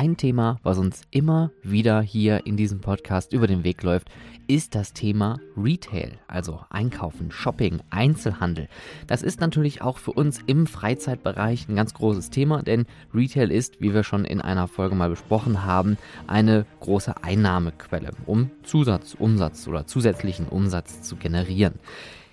[0.00, 4.06] Ein Thema, was uns immer wieder hier in diesem Podcast über den Weg läuft,
[4.46, 8.68] ist das Thema Retail, also Einkaufen, Shopping, Einzelhandel.
[9.08, 13.80] Das ist natürlich auch für uns im Freizeitbereich ein ganz großes Thema, denn Retail ist,
[13.80, 19.88] wie wir schon in einer Folge mal besprochen haben, eine große Einnahmequelle, um Zusatzumsatz oder
[19.88, 21.74] zusätzlichen Umsatz zu generieren.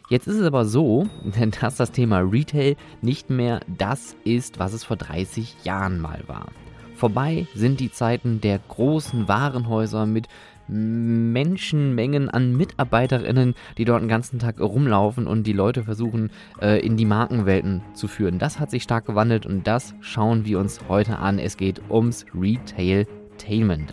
[0.08, 1.08] Jetzt ist es aber so,
[1.62, 6.52] dass das Thema Retail nicht mehr das ist, was es vor 30 Jahren mal war.
[6.96, 10.28] Vorbei sind die Zeiten der großen Warenhäuser mit
[10.68, 16.32] Menschenmengen an Mitarbeiterinnen, die dort den ganzen Tag rumlaufen und die Leute versuchen,
[16.62, 18.40] äh, in die Markenwelten zu führen.
[18.40, 21.38] Das hat sich stark gewandelt und das schauen wir uns heute an.
[21.38, 23.06] Es geht ums Retail.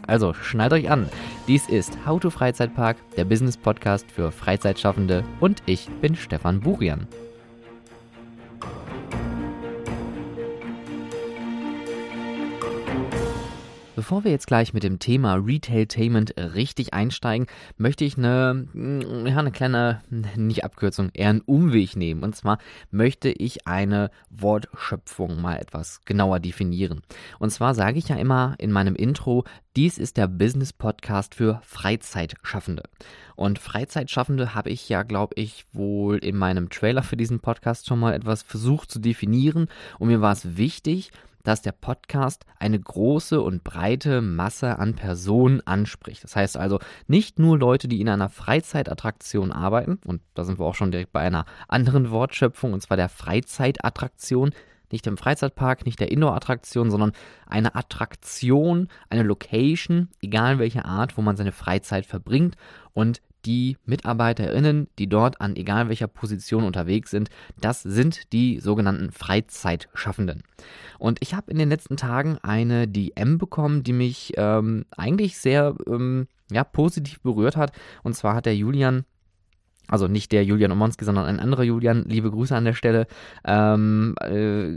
[0.07, 1.09] Also schnallt euch an.
[1.49, 7.09] Dies ist How to Freizeitpark, der Business Podcast für Freizeitschaffende und ich bin Stefan Burian.
[14.03, 19.37] Bevor wir jetzt gleich mit dem Thema Retailtainment richtig einsteigen, möchte ich eine, mm, ja,
[19.37, 20.03] eine kleine,
[20.35, 22.25] nicht Abkürzung, eher einen Umweg nehmen.
[22.25, 22.59] Und zwar
[22.91, 27.03] möchte ich eine Wortschöpfung mal etwas genauer definieren.
[27.39, 29.45] Und zwar sage ich ja immer in meinem Intro,
[29.77, 32.83] dies ist der Business Podcast für Freizeitschaffende.
[33.37, 38.01] Und Freizeitschaffende habe ich ja, glaube ich, wohl in meinem Trailer für diesen Podcast schon
[38.01, 39.69] mal etwas versucht zu definieren.
[40.01, 45.61] Und mir war es wichtig, dass der Podcast eine große und breite Masse an Personen
[45.67, 46.25] anspricht.
[46.25, 50.67] Das heißt also nicht nur Leute, die in einer Freizeitattraktion arbeiten, und da sind wir
[50.67, 54.53] auch schon direkt bei einer anderen Wortschöpfung, und zwar der Freizeitattraktion,
[54.91, 57.13] nicht im Freizeitpark, nicht der Indoor-Attraktion, sondern
[57.47, 62.57] eine Attraktion, eine Location, egal welche Art, wo man seine Freizeit verbringt
[62.93, 67.31] und die MitarbeiterInnen, die dort an egal welcher Position unterwegs sind,
[67.61, 70.43] das sind die sogenannten Freizeitschaffenden.
[70.99, 75.75] Und ich habe in den letzten Tagen eine DM bekommen, die mich ähm, eigentlich sehr
[75.87, 77.73] ähm, ja, positiv berührt hat.
[78.03, 79.05] Und zwar hat der Julian
[79.93, 83.07] also nicht der Julian Omonski, sondern ein anderer Julian, liebe Grüße an der Stelle,
[83.45, 84.71] ähm, äh,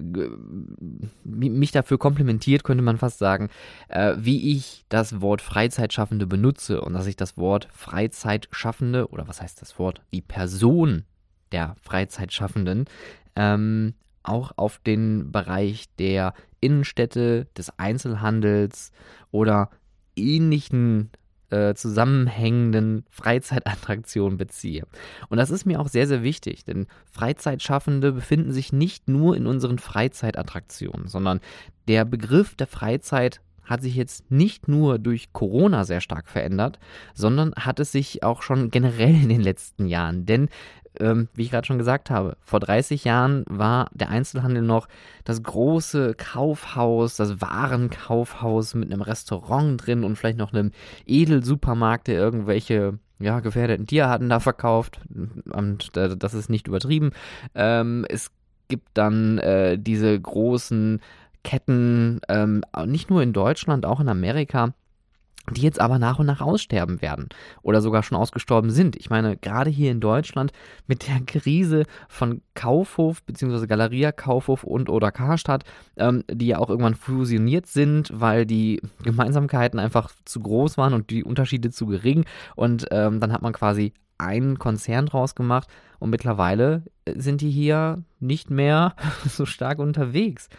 [1.24, 3.50] mich dafür komplimentiert, könnte man fast sagen,
[3.88, 9.42] äh, wie ich das Wort Freizeitschaffende benutze und dass ich das Wort Freizeitschaffende oder was
[9.42, 11.06] heißt das Wort, die Person
[11.54, 12.84] der Freizeitschaffenden
[13.38, 18.92] ähm, auch auf den Bereich der Innenstädte, des Einzelhandels
[19.32, 19.70] oder
[20.18, 21.12] ähnlichen
[21.50, 24.84] äh, zusammenhängenden Freizeitattraktionen beziehe.
[25.30, 29.48] Und das ist mir auch sehr, sehr wichtig, denn Freizeitschaffende befinden sich nicht nur in
[29.48, 31.40] unseren Freizeitattraktionen, sondern
[31.88, 36.80] der Begriff der Freizeit hat sich jetzt nicht nur durch Corona sehr stark verändert,
[37.14, 40.26] sondern hat es sich auch schon generell in den letzten Jahren.
[40.26, 40.50] Denn
[41.00, 44.88] ähm, wie ich gerade schon gesagt habe, vor 30 Jahren war der Einzelhandel noch
[45.24, 50.72] das große Kaufhaus, das Warenkaufhaus mit einem Restaurant drin und vielleicht noch einem
[51.06, 55.00] Edelsupermarkt, der irgendwelche ja, gefährdeten Tierarten da verkauft.
[55.52, 57.12] Und äh, das ist nicht übertrieben.
[57.54, 58.32] Ähm, es
[58.68, 61.02] gibt dann äh, diese großen
[61.44, 64.74] Ketten, ähm, nicht nur in Deutschland, auch in Amerika
[65.52, 67.30] die jetzt aber nach und nach aussterben werden
[67.62, 68.96] oder sogar schon ausgestorben sind.
[68.96, 70.52] Ich meine, gerade hier in Deutschland
[70.88, 73.68] mit der Krise von Kaufhof bzw.
[73.68, 75.64] Galeria Kaufhof und oder Karstadt,
[75.98, 81.10] ähm, die ja auch irgendwann fusioniert sind, weil die Gemeinsamkeiten einfach zu groß waren und
[81.10, 82.26] die Unterschiede zu gering
[82.56, 85.68] und ähm, dann hat man quasi einen Konzern draus gemacht
[86.00, 86.84] und mittlerweile
[87.16, 88.96] sind die hier nicht mehr
[89.26, 90.50] so stark unterwegs.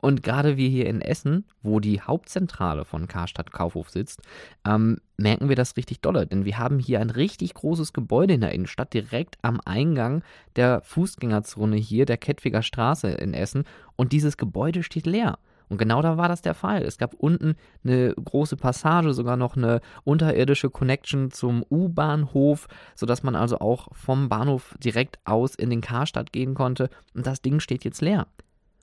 [0.00, 4.20] Und gerade wir hier in Essen, wo die Hauptzentrale von Karstadt Kaufhof sitzt,
[4.66, 6.26] ähm, merken wir das richtig dolle.
[6.26, 10.22] Denn wir haben hier ein richtig großes Gebäude in der Innenstadt, direkt am Eingang
[10.54, 13.64] der Fußgängerzone hier, der Kettwiger Straße in Essen.
[13.96, 15.38] Und dieses Gebäude steht leer.
[15.68, 16.82] Und genau da war das der Fall.
[16.82, 23.34] Es gab unten eine große Passage, sogar noch eine unterirdische Connection zum U-Bahnhof, sodass man
[23.34, 26.88] also auch vom Bahnhof direkt aus in den Karstadt gehen konnte.
[27.14, 28.28] Und das Ding steht jetzt leer.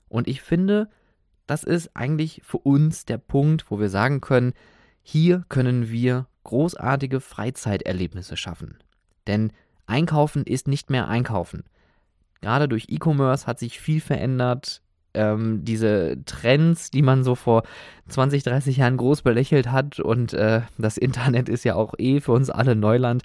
[0.08, 0.88] Und ich finde,
[1.46, 4.52] das ist eigentlich für uns der Punkt, wo wir sagen können,
[5.02, 8.78] hier können wir großartige Freizeiterlebnisse schaffen.
[9.26, 9.52] Denn
[9.86, 11.64] Einkaufen ist nicht mehr Einkaufen.
[12.40, 14.82] Gerade durch E-Commerce hat sich viel verändert.
[15.12, 17.62] Ähm, diese Trends, die man so vor
[18.08, 22.32] 20, 30 Jahren groß belächelt hat und äh, das Internet ist ja auch eh für
[22.32, 23.22] uns alle Neuland.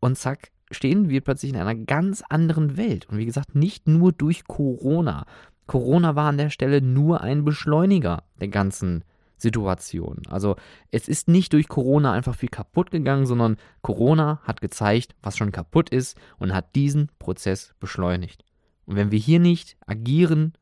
[0.00, 3.06] Und zack, stehen wir plötzlich in einer ganz anderen Welt.
[3.08, 5.24] Und wie gesagt, nicht nur durch Corona,
[5.66, 9.04] Corona war an der Stelle nur ein Beschleuniger der ganzen
[9.36, 10.22] Situation.
[10.28, 10.56] Also
[10.90, 15.52] es ist nicht durch Corona einfach viel kaputt gegangen, sondern Corona hat gezeigt, was schon
[15.52, 18.44] kaputt ist und hat diesen Prozess beschleunigt.
[18.86, 20.52] Und wenn wir hier nicht agieren,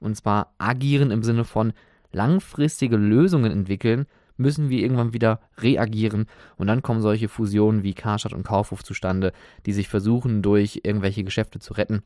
[0.00, 1.72] und zwar agieren im Sinne von
[2.12, 4.06] langfristige Lösungen entwickeln,
[4.36, 9.32] müssen wir irgendwann wieder reagieren und dann kommen solche Fusionen wie Karstadt und Kaufhof zustande,
[9.66, 12.02] die sich versuchen, durch irgendwelche Geschäfte zu retten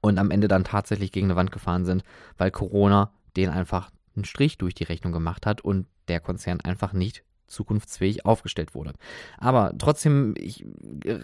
[0.00, 2.02] und am Ende dann tatsächlich gegen eine Wand gefahren sind,
[2.36, 6.92] weil Corona den einfach einen Strich durch die Rechnung gemacht hat und der Konzern einfach
[6.92, 8.92] nicht zukunftsfähig aufgestellt wurde.
[9.38, 10.64] Aber trotzdem, ich,
[11.04, 11.20] äh,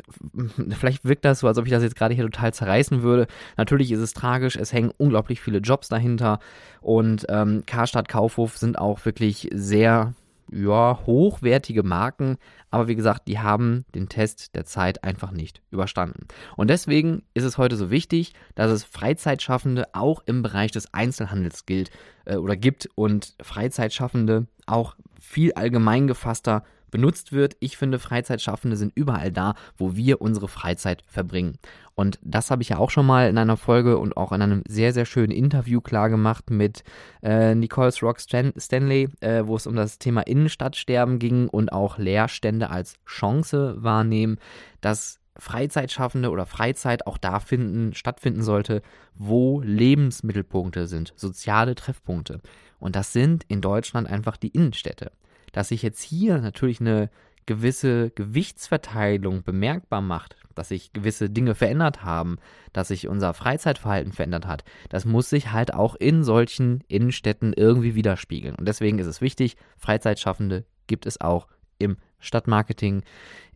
[0.70, 3.26] vielleicht wirkt das so, als ob ich das jetzt gerade hier total zerreißen würde.
[3.56, 6.40] Natürlich ist es tragisch, es hängen unglaublich viele Jobs dahinter
[6.80, 10.14] und ähm, Karstadt, Kaufhof sind auch wirklich sehr
[10.50, 12.36] ja, hochwertige Marken,
[12.70, 16.26] aber wie gesagt, die haben den Test der Zeit einfach nicht überstanden.
[16.56, 21.66] Und deswegen ist es heute so wichtig, dass es Freizeitschaffende auch im Bereich des Einzelhandels
[21.66, 21.90] gilt
[22.24, 26.64] äh, oder gibt und Freizeitschaffende auch viel allgemein gefasster
[26.94, 27.56] benutzt wird.
[27.58, 31.58] Ich finde, Freizeitschaffende sind überall da, wo wir unsere Freizeit verbringen.
[31.96, 34.62] Und das habe ich ja auch schon mal in einer Folge und auch in einem
[34.68, 36.84] sehr, sehr schönen Interview klar gemacht mit
[37.20, 41.98] äh, Nicole Rock Stan Stanley, äh, wo es um das Thema Innenstadtsterben ging und auch
[41.98, 44.38] Leerstände als Chance wahrnehmen,
[44.80, 48.82] dass Freizeitschaffende oder Freizeit auch da finden, stattfinden sollte,
[49.16, 52.40] wo Lebensmittelpunkte sind, soziale Treffpunkte.
[52.78, 55.10] Und das sind in Deutschland einfach die Innenstädte
[55.54, 57.10] dass sich jetzt hier natürlich eine
[57.46, 62.38] gewisse Gewichtsverteilung bemerkbar macht, dass sich gewisse Dinge verändert haben,
[62.72, 67.94] dass sich unser Freizeitverhalten verändert hat, das muss sich halt auch in solchen Innenstädten irgendwie
[67.94, 68.56] widerspiegeln.
[68.56, 71.46] Und deswegen ist es wichtig, Freizeitschaffende gibt es auch
[71.78, 73.04] im Stadtmarketing,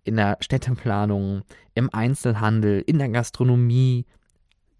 [0.04, 1.42] in der Städteplanung,
[1.74, 4.06] im Einzelhandel, in der Gastronomie,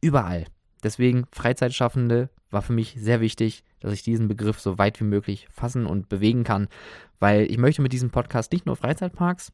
[0.01, 0.45] überall.
[0.85, 5.49] Deswegen Freizeitschaffende war für mich sehr wichtig, dass ich diesen Begriff so weit wie möglich
[5.51, 6.69] fassen und bewegen kann,
[7.19, 9.53] weil ich möchte mit diesem Podcast nicht nur Freizeitparks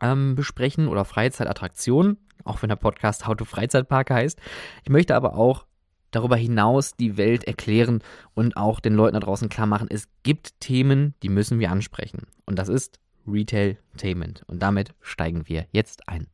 [0.00, 4.40] ähm, besprechen oder Freizeitattraktionen, auch wenn der Podcast Auto Freizeitpark heißt.
[4.82, 5.66] Ich möchte aber auch
[6.10, 8.02] darüber hinaus die Welt erklären
[8.34, 12.26] und auch den Leuten da draußen klar machen, es gibt Themen, die müssen wir ansprechen.
[12.46, 14.42] Und das ist Retailtainment.
[14.46, 16.28] Und damit steigen wir jetzt ein.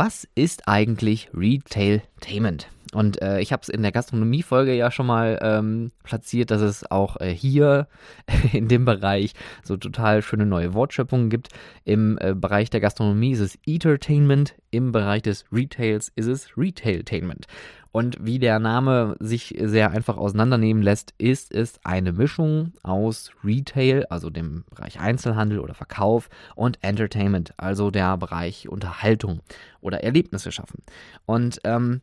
[0.00, 2.68] Was ist eigentlich Retailtainment?
[2.94, 6.90] Und äh, ich habe es in der Gastronomie-Folge ja schon mal ähm, platziert, dass es
[6.90, 7.86] auch äh, hier
[8.52, 11.48] in dem Bereich so total schöne neue Wortschöpfungen gibt.
[11.84, 17.46] Im äh, Bereich der Gastronomie ist es Entertainment, im Bereich des Retails ist es Retailtainment.
[17.90, 24.04] Und wie der Name sich sehr einfach auseinandernehmen lässt, ist es eine Mischung aus Retail,
[24.10, 29.40] also dem Bereich Einzelhandel oder Verkauf, und Entertainment, also der Bereich Unterhaltung
[29.80, 30.82] oder Erlebnisse schaffen.
[31.24, 32.02] Und ähm,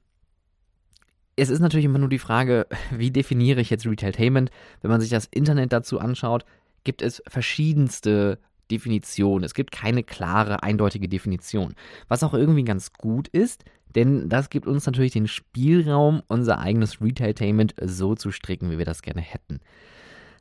[1.36, 4.52] es ist natürlich immer nur die Frage, wie definiere ich jetzt Retailtainment?
[4.82, 6.46] Wenn man sich das Internet dazu anschaut,
[6.84, 8.40] gibt es verschiedenste
[8.72, 9.44] Definitionen.
[9.44, 11.76] Es gibt keine klare, eindeutige Definition.
[12.08, 13.64] Was auch irgendwie ganz gut ist,
[13.96, 18.86] denn das gibt uns natürlich den Spielraum, unser eigenes Retailtainment so zu stricken, wie wir
[18.86, 19.62] das gerne hätten.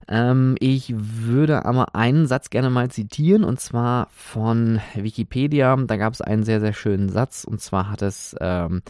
[0.08, 5.76] Ähm, ich würde aber einen Satz gerne mal zitieren und zwar von Wikipedia.
[5.76, 8.82] Da gab es einen sehr, sehr schönen Satz und zwar hat es ähm,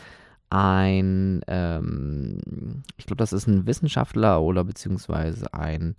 [0.54, 5.96] ein, ähm, ich glaube, das ist ein Wissenschaftler oder beziehungsweise ein,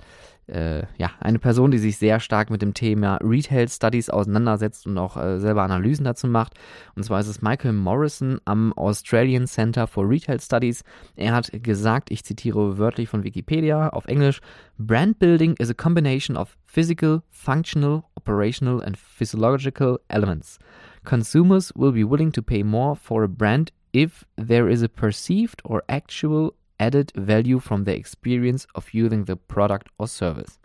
[0.47, 4.97] äh, ja, eine Person, die sich sehr stark mit dem Thema Retail Studies auseinandersetzt und
[4.97, 6.53] auch äh, selber Analysen dazu macht.
[6.95, 10.85] Und zwar ist es Michael Morrison am Australian Center for Retail Studies.
[11.17, 14.39] Er hat gesagt, ich zitiere wörtlich von Wikipedia auf Englisch,
[14.77, 20.59] Brand building is a combination of physical, functional, operational and physiological elements.
[21.03, 25.61] Consumers will be willing to pay more for a brand if there is a perceived
[25.63, 30.59] or actual added value from the experience of using the product or service.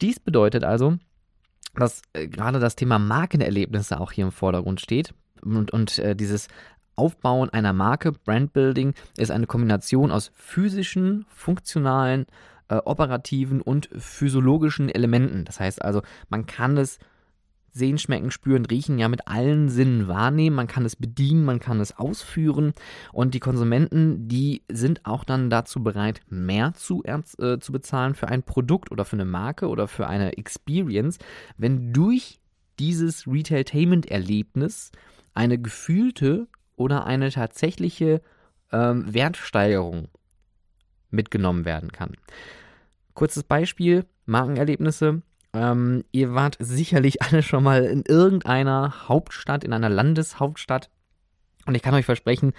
[0.00, 0.96] Dies bedeutet also,
[1.74, 6.48] dass äh, gerade das Thema Markenerlebnisse auch hier im Vordergrund steht und, und äh, dieses
[6.96, 12.26] Aufbauen einer Marke, Brandbuilding, ist eine Kombination aus physischen, funktionalen,
[12.68, 15.44] äh, operativen und physiologischen Elementen.
[15.44, 16.98] Das heißt also, man kann es
[17.72, 20.56] Sehen, schmecken, spüren, riechen ja mit allen Sinnen wahrnehmen.
[20.56, 22.72] Man kann es bedienen, man kann es ausführen.
[23.12, 28.28] Und die Konsumenten, die sind auch dann dazu bereit, mehr zu, äh, zu bezahlen für
[28.28, 31.18] ein Produkt oder für eine Marke oder für eine Experience,
[31.56, 32.40] wenn durch
[32.78, 34.90] dieses Retailtainment-Erlebnis
[35.34, 38.22] eine gefühlte oder eine tatsächliche
[38.72, 40.08] ähm, Wertsteigerung
[41.10, 42.16] mitgenommen werden kann.
[43.14, 45.22] Kurzes Beispiel, Markenerlebnisse.
[45.52, 50.90] Ähm, ihr wart sicherlich alle schon mal in irgendeiner Hauptstadt, in einer Landeshauptstadt.
[51.66, 52.52] Und ich kann euch versprechen,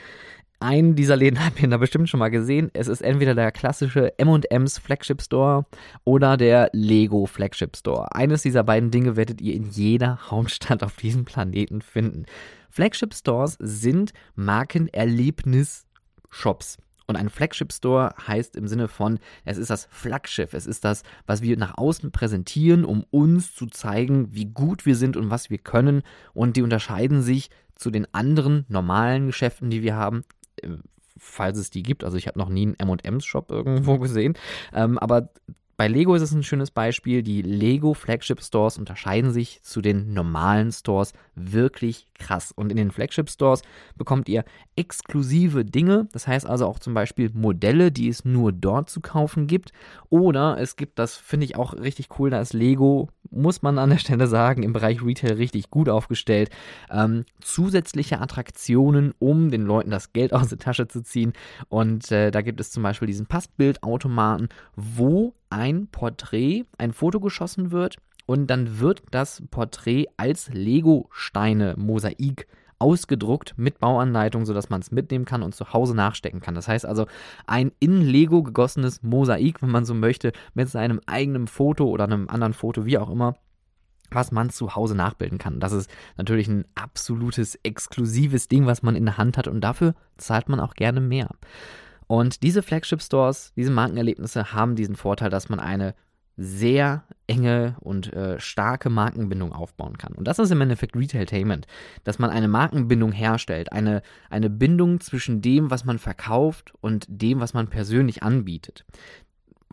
[0.59, 2.69] einen dieser Läden habt ihr da bestimmt schon mal gesehen.
[2.73, 5.65] Es ist entweder der klassische M&M's Flagship Store
[6.03, 8.13] oder der Lego Flagship Store.
[8.13, 12.25] Eines dieser beiden Dinge werdet ihr in jeder Hauptstadt auf diesem Planeten finden.
[12.69, 15.85] Flagship Stores sind Markenerlebnis
[16.31, 16.77] Lego-Shops.
[17.11, 21.03] Und ein Flagship Store heißt im Sinne von, es ist das Flaggschiff, es ist das,
[21.25, 25.49] was wir nach außen präsentieren, um uns zu zeigen, wie gut wir sind und was
[25.49, 26.03] wir können.
[26.33, 30.23] Und die unterscheiden sich zu den anderen normalen Geschäften, die wir haben
[30.61, 30.69] äh,
[31.17, 32.05] falls es die gibt.
[32.05, 34.35] Also ich habe noch nie einen M&M's-Shop irgendwo gesehen.
[34.73, 35.29] Ähm, aber
[35.81, 37.23] bei Lego ist es ein schönes Beispiel.
[37.23, 42.51] Die Lego Flagship Stores unterscheiden sich zu den normalen Stores wirklich krass.
[42.51, 43.61] Und in den Flagship Stores
[43.97, 46.07] bekommt ihr exklusive Dinge.
[46.11, 49.71] Das heißt also auch zum Beispiel Modelle, die es nur dort zu kaufen gibt.
[50.09, 53.89] Oder es gibt, das finde ich auch richtig cool, da ist Lego, muss man an
[53.89, 56.49] der Stelle sagen, im Bereich Retail richtig gut aufgestellt.
[56.89, 61.33] Ähm, zusätzliche Attraktionen, um den Leuten das Geld aus der Tasche zu ziehen.
[61.69, 67.71] Und äh, da gibt es zum Beispiel diesen Passbildautomaten, wo ein Porträt, ein Foto geschossen
[67.71, 67.97] wird
[68.31, 72.47] und dann wird das Porträt als Lego-Steine, Mosaik
[72.79, 76.55] ausgedruckt mit Bauanleitung, sodass man es mitnehmen kann und zu Hause nachstecken kann.
[76.55, 77.07] Das heißt also
[77.45, 82.29] ein in Lego gegossenes Mosaik, wenn man so möchte, mit seinem eigenen Foto oder einem
[82.29, 83.35] anderen Foto, wie auch immer,
[84.11, 85.59] was man zu Hause nachbilden kann.
[85.59, 89.93] Das ist natürlich ein absolutes exklusives Ding, was man in der Hand hat und dafür
[90.15, 91.31] zahlt man auch gerne mehr.
[92.07, 95.95] Und diese Flagship Stores, diese Markenerlebnisse haben diesen Vorteil, dass man eine
[96.41, 100.13] sehr enge und äh, starke Markenbindung aufbauen kann.
[100.13, 101.67] Und das ist im Endeffekt Retailtainment,
[102.03, 107.39] dass man eine Markenbindung herstellt, eine, eine Bindung zwischen dem, was man verkauft und dem,
[107.39, 108.85] was man persönlich anbietet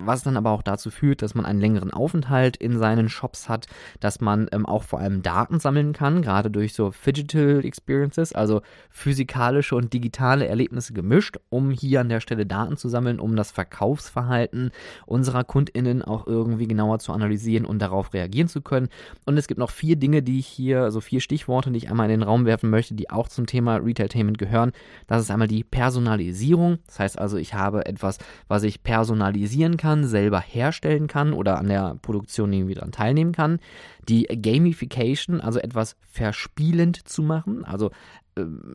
[0.05, 3.67] was dann aber auch dazu führt, dass man einen längeren Aufenthalt in seinen Shops hat,
[4.01, 8.63] dass man ähm, auch vor allem Daten sammeln kann, gerade durch so Digital Experiences, also
[8.91, 13.51] physikalische und digitale Erlebnisse gemischt, um hier an der Stelle Daten zu sammeln, um das
[13.51, 14.71] Verkaufsverhalten
[15.07, 18.89] unserer KundInnen auch irgendwie genauer zu analysieren und darauf reagieren zu können.
[19.25, 22.07] Und es gibt noch vier Dinge, die ich hier, also vier Stichworte, die ich einmal
[22.07, 24.73] in den Raum werfen möchte, die auch zum Thema Retailtainment gehören.
[25.07, 26.79] Das ist einmal die Personalisierung.
[26.87, 31.57] Das heißt also, ich habe etwas, was ich personalisieren kann kann, selber herstellen kann oder
[31.57, 33.59] an der Produktion irgendwie daran teilnehmen kann.
[34.07, 37.91] Die Gamification, also etwas verspielend zu machen, also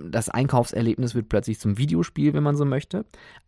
[0.09, 3.05] das Einkaufserlebnis wird plötzlich zum Videospiel, wenn man so möchte.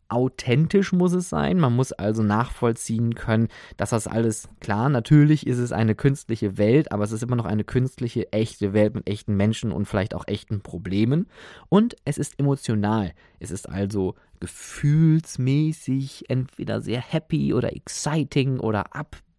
[0.07, 1.59] Authentisch muss es sein.
[1.59, 4.87] Man muss also nachvollziehen können, dass das alles klar.
[4.89, 8.93] Natürlich ist es eine künstliche Welt, aber es ist immer noch eine künstliche, echte Welt
[8.93, 11.27] mit echten Menschen und vielleicht auch echten Problemen.
[11.69, 13.13] Und es ist emotional.
[13.39, 18.95] Es ist also gefühlsmäßig entweder sehr happy oder exciting oder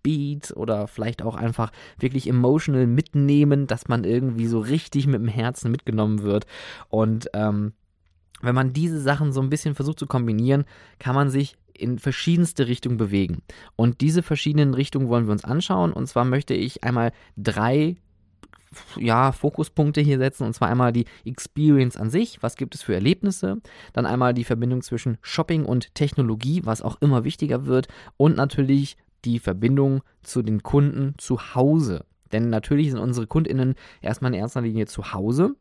[0.06, 5.28] upbeat oder vielleicht auch einfach wirklich emotional mitnehmen, dass man irgendwie so richtig mit dem
[5.28, 6.46] Herzen mitgenommen wird.
[6.88, 7.72] Und ähm,
[8.42, 10.64] wenn man diese Sachen so ein bisschen versucht zu kombinieren,
[10.98, 13.42] kann man sich in verschiedenste Richtungen bewegen.
[13.76, 15.92] Und diese verschiedenen Richtungen wollen wir uns anschauen.
[15.92, 17.96] Und zwar möchte ich einmal drei
[18.98, 20.44] ja, Fokuspunkte hier setzen.
[20.44, 22.42] Und zwar einmal die Experience an sich.
[22.42, 23.58] Was gibt es für Erlebnisse?
[23.92, 27.88] Dann einmal die Verbindung zwischen Shopping und Technologie, was auch immer wichtiger wird.
[28.16, 32.04] Und natürlich die Verbindung zu den Kunden zu Hause.
[32.32, 35.54] Denn natürlich sind unsere KundInnen erstmal in erster Linie zu Hause,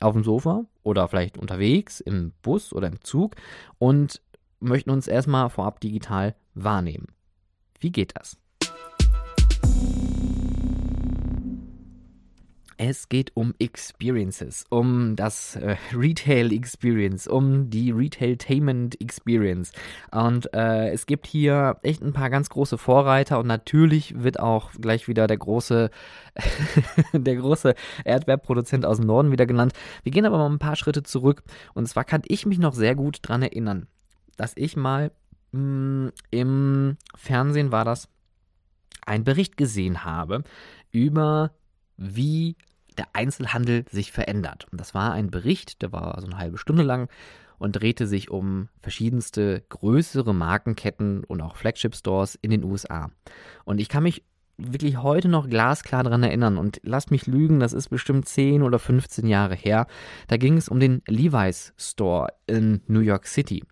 [0.00, 3.36] auf dem Sofa oder vielleicht unterwegs, im Bus oder im Zug
[3.78, 4.20] und
[4.58, 7.08] möchten uns erstmal vorab digital wahrnehmen.
[7.78, 8.38] Wie geht das?
[12.82, 19.72] Es geht um Experiences, um das äh, Retail Experience, um die Retailtainment Experience.
[20.12, 24.70] Und äh, es gibt hier echt ein paar ganz große Vorreiter und natürlich wird auch
[24.80, 25.90] gleich wieder der große,
[27.12, 27.74] der große
[28.06, 29.74] Erdbeerproduzent aus dem Norden wieder genannt.
[30.02, 31.42] Wir gehen aber mal ein paar Schritte zurück.
[31.74, 33.88] Und zwar kann ich mich noch sehr gut daran erinnern,
[34.38, 35.12] dass ich mal
[35.52, 38.08] mh, mm, im Fernsehen war das,
[39.04, 40.44] einen Bericht gesehen habe
[40.92, 41.50] über
[41.98, 42.56] wie
[43.00, 44.66] der Einzelhandel sich verändert.
[44.70, 47.08] Und das war ein Bericht, der war so eine halbe Stunde lang
[47.58, 53.10] und drehte sich um verschiedenste größere Markenketten und auch Flagship-Stores in den USA.
[53.64, 54.22] Und ich kann mich
[54.58, 58.78] wirklich heute noch glasklar daran erinnern und lasst mich lügen, das ist bestimmt 10 oder
[58.78, 59.86] 15 Jahre her.
[60.28, 63.64] Da ging es um den Levi's Store in New York City.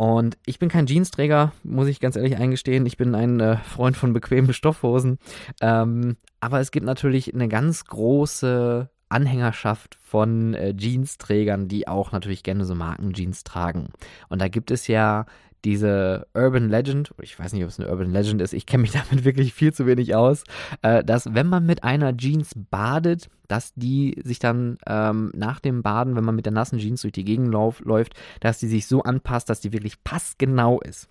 [0.00, 2.86] Und ich bin kein Jeansträger, muss ich ganz ehrlich eingestehen.
[2.86, 5.18] Ich bin ein äh, Freund von bequemen Stoffhosen.
[5.60, 12.42] Ähm, aber es gibt natürlich eine ganz große Anhängerschaft von äh, Jeansträgern, die auch natürlich
[12.42, 13.90] gerne so Markenjeans tragen.
[14.30, 15.26] Und da gibt es ja
[15.64, 18.92] diese Urban Legend, ich weiß nicht, ob es eine Urban Legend ist, ich kenne mich
[19.10, 20.44] damit wirklich viel zu wenig aus,
[20.82, 25.82] äh, dass wenn man mit einer Jeans badet, dass die sich dann ähm, nach dem
[25.82, 29.02] Baden, wenn man mit der nassen Jeans durch die Gegend läuft, dass die sich so
[29.02, 31.08] anpasst, dass die wirklich passgenau ist.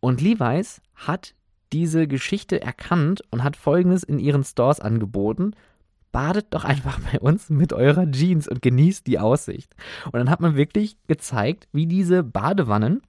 [0.00, 1.34] Und Levi's hat
[1.72, 5.52] diese Geschichte erkannt und hat folgendes in ihren Stores angeboten.
[6.12, 9.74] badet doch einfach bei uns mit eurer Jeans und genießt die Aussicht.
[10.06, 13.02] Und dann hat man wirklich gezeigt, wie diese Badewannen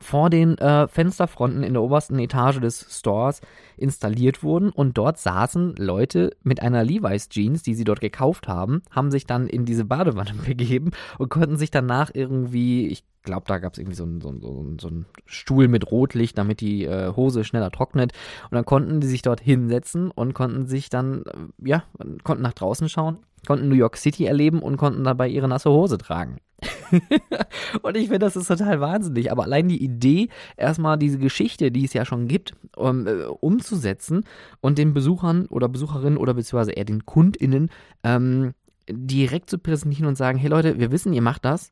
[0.00, 3.40] vor den äh, Fensterfronten in der obersten Etage des Stores
[3.76, 8.82] installiert wurden und dort saßen Leute mit einer Levi's Jeans, die sie dort gekauft haben,
[8.90, 13.58] haben sich dann in diese Badewanne begeben und konnten sich danach irgendwie, ich glaube, da
[13.58, 17.12] gab es irgendwie so einen so so so ein Stuhl mit Rotlicht, damit die äh,
[17.14, 18.12] Hose schneller trocknet.
[18.44, 21.84] Und dann konnten die sich dort hinsetzen und konnten sich dann, äh, ja,
[22.22, 25.98] konnten nach draußen schauen, konnten New York City erleben und konnten dabei ihre nasse Hose
[25.98, 26.38] tragen.
[27.82, 29.30] und ich finde, das ist total wahnsinnig.
[29.30, 34.24] Aber allein die Idee, erstmal diese Geschichte, die es ja schon gibt, um, äh, umzusetzen
[34.60, 37.70] und den Besuchern oder Besucherinnen oder beziehungsweise eher den KundInnen
[38.04, 38.54] ähm,
[38.88, 41.70] direkt zu präsentieren und sagen, hey Leute, wir wissen, ihr macht das,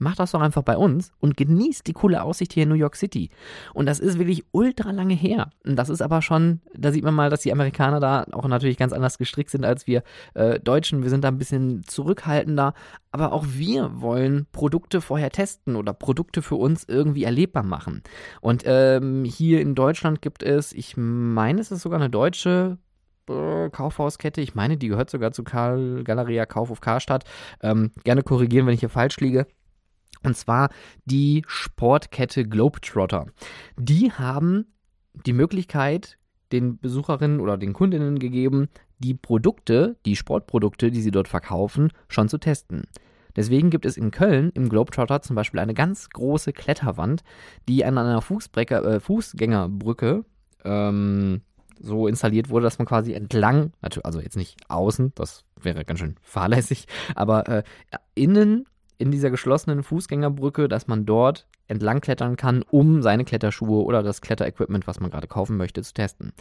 [0.00, 2.96] Mach das doch einfach bei uns und genießt die coole Aussicht hier in New York
[2.96, 3.28] City.
[3.74, 5.50] Und das ist wirklich ultra lange her.
[5.66, 8.78] Und das ist aber schon, da sieht man mal, dass die Amerikaner da auch natürlich
[8.78, 10.02] ganz anders gestrickt sind als wir
[10.32, 11.02] äh, Deutschen.
[11.02, 12.72] Wir sind da ein bisschen zurückhaltender.
[13.12, 18.02] Aber auch wir wollen Produkte vorher testen oder Produkte für uns irgendwie erlebbar machen.
[18.40, 22.78] Und ähm, hier in Deutschland gibt es, ich meine, es ist sogar eine deutsche
[23.28, 24.40] äh, Kaufhauskette.
[24.40, 27.24] Ich meine, die gehört sogar zu Karl Galeria Kauf auf Karstadt.
[27.62, 29.46] Ähm, gerne korrigieren, wenn ich hier falsch liege.
[30.22, 30.70] Und zwar
[31.04, 33.26] die Sportkette Globetrotter.
[33.76, 34.66] Die haben
[35.26, 36.18] die Möglichkeit
[36.52, 42.28] den Besucherinnen oder den Kundinnen gegeben, die Produkte, die Sportprodukte, die sie dort verkaufen, schon
[42.28, 42.84] zu testen.
[43.36, 47.22] Deswegen gibt es in Köln im Globetrotter zum Beispiel eine ganz große Kletterwand,
[47.68, 50.24] die an einer äh, Fußgängerbrücke
[50.64, 51.42] ähm,
[51.80, 56.16] so installiert wurde, dass man quasi entlang, also jetzt nicht außen, das wäre ganz schön
[56.20, 57.62] fahrlässig, aber äh,
[58.14, 58.66] innen
[59.00, 64.20] in dieser geschlossenen Fußgängerbrücke, dass man dort entlang klettern kann, um seine Kletterschuhe oder das
[64.20, 66.32] Kletterequipment, was man gerade kaufen möchte, zu testen.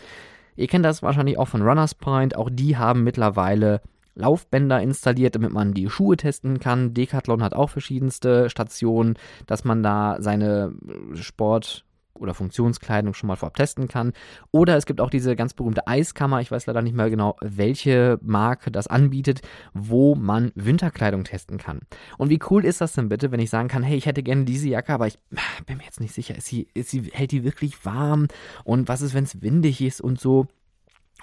[0.56, 2.36] Ihr kennt das wahrscheinlich auch von Runners Point.
[2.36, 3.82] Auch die haben mittlerweile
[4.16, 6.94] Laufbänder installiert, damit man die Schuhe testen kann.
[6.94, 9.16] Decathlon hat auch verschiedenste Stationen,
[9.48, 10.74] dass man da seine
[11.14, 11.86] Sport-
[12.20, 14.14] oder Funktionskleidung schon mal vorab testen kann.
[14.52, 18.20] Oder es gibt auch diese ganz berühmte Eiskammer, ich weiß leider nicht mehr genau, welche
[18.22, 19.42] Marke das anbietet,
[19.74, 21.82] wo man Winterkleidung testen kann.
[22.18, 24.46] Und wie cool ist das denn bitte, wenn ich sagen kann, hey, ich hätte gerne
[24.46, 25.20] diese Jacke, aber ich
[25.66, 28.28] bin mir jetzt nicht sicher, ist sie, ist sie, hält die wirklich warm?
[28.64, 30.48] Und was ist, wenn es windig ist und so?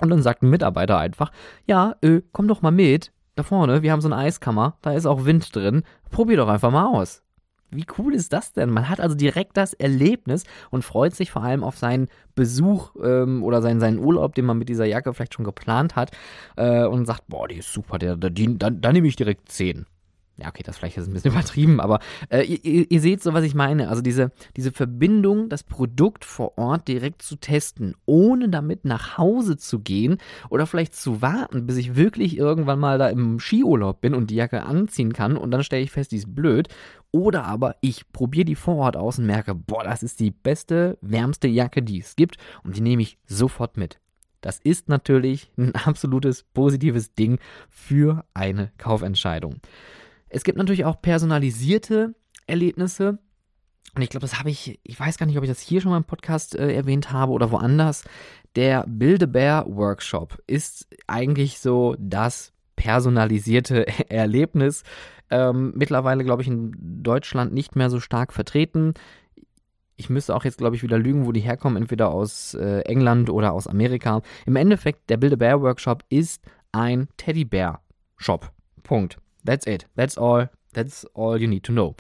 [0.01, 1.33] Und dann sagt ein Mitarbeiter einfach,
[1.67, 3.13] ja, äh, komm doch mal mit.
[3.35, 5.83] Da vorne, wir haben so eine Eiskammer, da ist auch Wind drin.
[6.11, 7.23] Probier doch einfach mal aus.
[7.71, 8.71] Wie cool ist das denn?
[8.71, 13.43] Man hat also direkt das Erlebnis und freut sich vor allem auf seinen Besuch ähm,
[13.43, 16.13] oder seinen, seinen Urlaub, den man mit dieser Jacke vielleicht schon geplant hat
[16.57, 19.87] äh, und sagt, boah, die ist super, da, da, da, nehme ich direkt 10
[20.39, 23.45] ja, okay, das vielleicht ist ein bisschen übertrieben, aber äh, ihr, ihr, seht so, was
[23.45, 23.89] ich meine.
[23.89, 29.57] Also diese, diese Verbindung, das Produkt vor Ort direkt zu testen, ohne damit nach Hause
[29.57, 30.19] zu gehen
[30.51, 34.37] oder vielleicht zu warten, bis ich wirklich irgendwann mal da im Skiurlaub bin und die
[34.37, 36.69] Jacke anziehen kann und dann stelle ich fest, die ist blöd.
[37.13, 40.99] Oder aber ich probiere die vor Ort aus und merke, boah, das ist die beste,
[41.01, 44.01] wärmste Jacke, die es gibt und die nehme ich sofort mit.
[44.43, 47.39] Das ist natürlich ein absolutes positives Ding
[47.71, 49.61] für eine Kaufentscheidung.
[50.29, 52.15] Es gibt natürlich auch personalisierte
[52.47, 53.19] Erlebnisse.
[53.95, 55.91] Und ich glaube, das habe ich, ich weiß gar nicht, ob ich das hier schon
[55.91, 58.05] mal im Podcast äh, erwähnt habe oder woanders.
[58.55, 64.83] Der Build-A-Bear Workshop ist eigentlich so das personalisierte Erlebnis.
[65.31, 68.95] Ähm, mittlerweile, glaube ich, in Deutschland nicht mehr so stark vertreten.
[69.97, 73.31] Ich müsste auch jetzt, glaube ich, wieder lügen, wo die herkommen, entweder aus äh, England
[73.31, 74.21] oder aus Amerika.
[74.45, 78.53] Im Endeffekt, der Build-A-Bear Workshop ist ein Teddybär-Shop.
[78.83, 79.19] Punkt.
[79.47, 79.87] That's it.
[79.97, 80.49] That's all.
[80.75, 81.95] That's all you need to know.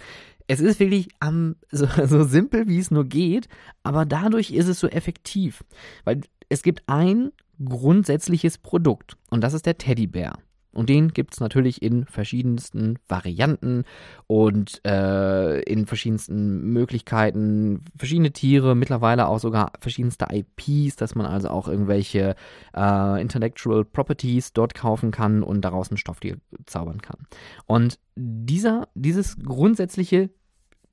[0.49, 3.49] Es ist wirklich um, so, so simpel, wie es nur geht,
[3.83, 5.65] aber dadurch ist es so effektiv.
[6.05, 7.33] Weil es gibt ein
[7.65, 10.39] grundsätzliches Produkt und das ist der Teddybär.
[10.77, 13.85] Und den gibt es natürlich in verschiedensten Varianten
[14.27, 17.85] und äh, in verschiedensten Möglichkeiten.
[17.97, 22.37] Verschiedene Tiere, mittlerweile auch sogar verschiedenste IPs, dass man also auch irgendwelche
[22.77, 27.27] äh, Intellectual Properties dort kaufen kann und daraus ein Stofftier zaubern kann.
[27.67, 30.31] Und dieser, dieses grundsätzliche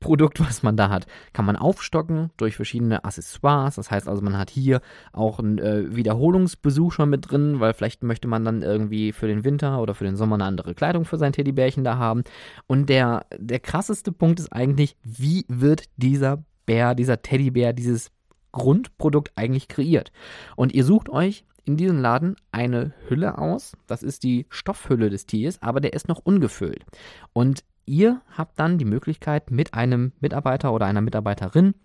[0.04, 3.76] Produkt, was man da hat, kann man aufstocken durch verschiedene Accessoires.
[3.76, 4.82] Das heißt also, man hat hier
[5.13, 9.44] auch einen äh, Wiederholungsbesuch schon mit drin, weil vielleicht möchte man dann irgendwie für den
[9.44, 12.24] Winter oder für den Sommer eine andere Kleidung für sein Teddybärchen da haben.
[12.68, 18.12] Und der, der krasseste Punkt ist eigentlich, wie wird dieser Bär, dieser Teddybär, dieses
[18.52, 20.12] Grundprodukt eigentlich kreiert?
[20.56, 23.74] Und ihr sucht euch in diesem Laden eine Hülle aus.
[23.88, 26.84] Das ist die Stoffhülle des Tiers, aber der ist noch ungefüllt.
[27.32, 31.76] Und ihr habt dann die Möglichkeit, mit einem Mitarbeiter oder einer Mitarbeiterin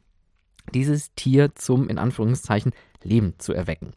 [0.75, 2.73] dieses Tier zum, in Anführungszeichen,
[3.05, 3.93] Leben zu erwecken.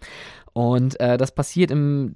[0.53, 2.15] Und äh, das passiert in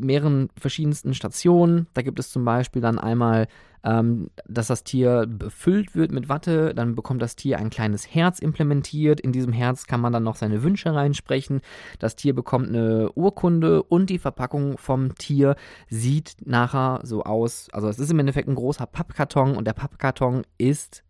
[0.00, 1.88] mehreren verschiedensten Stationen.
[1.94, 3.48] Da gibt es zum Beispiel dann einmal,
[3.82, 6.74] ähm, dass das Tier befüllt wird mit Watte.
[6.74, 9.20] Dann bekommt das Tier ein kleines Herz implementiert.
[9.20, 11.60] In diesem Herz kann man dann noch seine Wünsche reinsprechen.
[11.98, 15.56] Das Tier bekommt eine Urkunde und die Verpackung vom Tier
[15.88, 17.68] sieht nachher so aus.
[17.72, 21.02] Also es ist im Endeffekt ein großer Pappkarton und der Pappkarton ist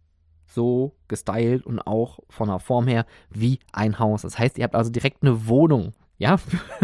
[0.53, 4.23] so gestylt und auch von der Form her wie ein Haus.
[4.23, 6.37] Das heißt, ihr habt also direkt eine Wohnung ja,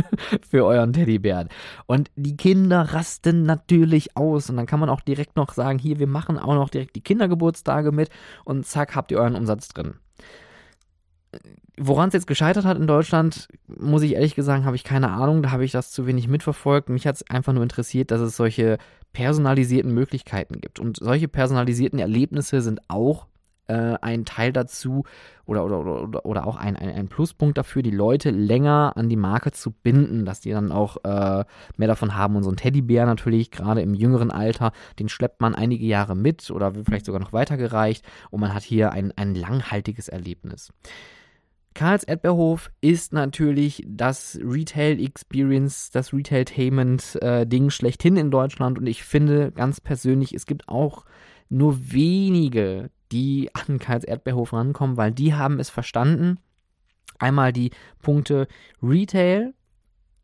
[0.51, 1.49] für euren Teddybären.
[1.87, 4.51] Und die Kinder rasten natürlich aus.
[4.51, 7.03] Und dann kann man auch direkt noch sagen, hier, wir machen auch noch direkt die
[7.03, 8.11] Kindergeburtstage mit
[8.45, 9.95] und zack, habt ihr euren Umsatz drin.
[11.77, 15.45] Woran es jetzt gescheitert hat in Deutschland, muss ich ehrlich gesagt, habe ich keine Ahnung.
[15.45, 16.89] Da habe ich das zu wenig mitverfolgt.
[16.89, 18.79] Mich hat es einfach nur interessiert, dass es solche
[19.13, 20.81] personalisierten Möglichkeiten gibt.
[20.81, 23.29] Und solche personalisierten Erlebnisse sind auch
[23.69, 25.05] äh, ein Teil dazu
[25.47, 29.17] oder, oder, oder, oder auch ein, ein, ein, Pluspunkt dafür, die Leute länger an die
[29.17, 31.45] Marke zu binden, dass die dann auch äh,
[31.77, 32.37] mehr davon haben.
[32.37, 36.51] Und so ein Teddybär natürlich, gerade im jüngeren Alter, den schleppt man einige Jahre mit
[36.51, 40.73] oder wird vielleicht sogar noch weitergereicht und man hat hier ein, ein langhaltiges Erlebnis.
[41.79, 49.05] Karls Erdbeerhof ist natürlich das Retail Experience, das Retailtainment-Ding äh, schlechthin in Deutschland und ich
[49.05, 51.05] finde ganz persönlich, es gibt auch
[51.49, 56.39] nur wenige, die an Karls Erdbeerhof rankommen, weil die haben es verstanden,
[57.19, 57.71] einmal die
[58.03, 58.49] Punkte
[58.83, 59.55] Retail,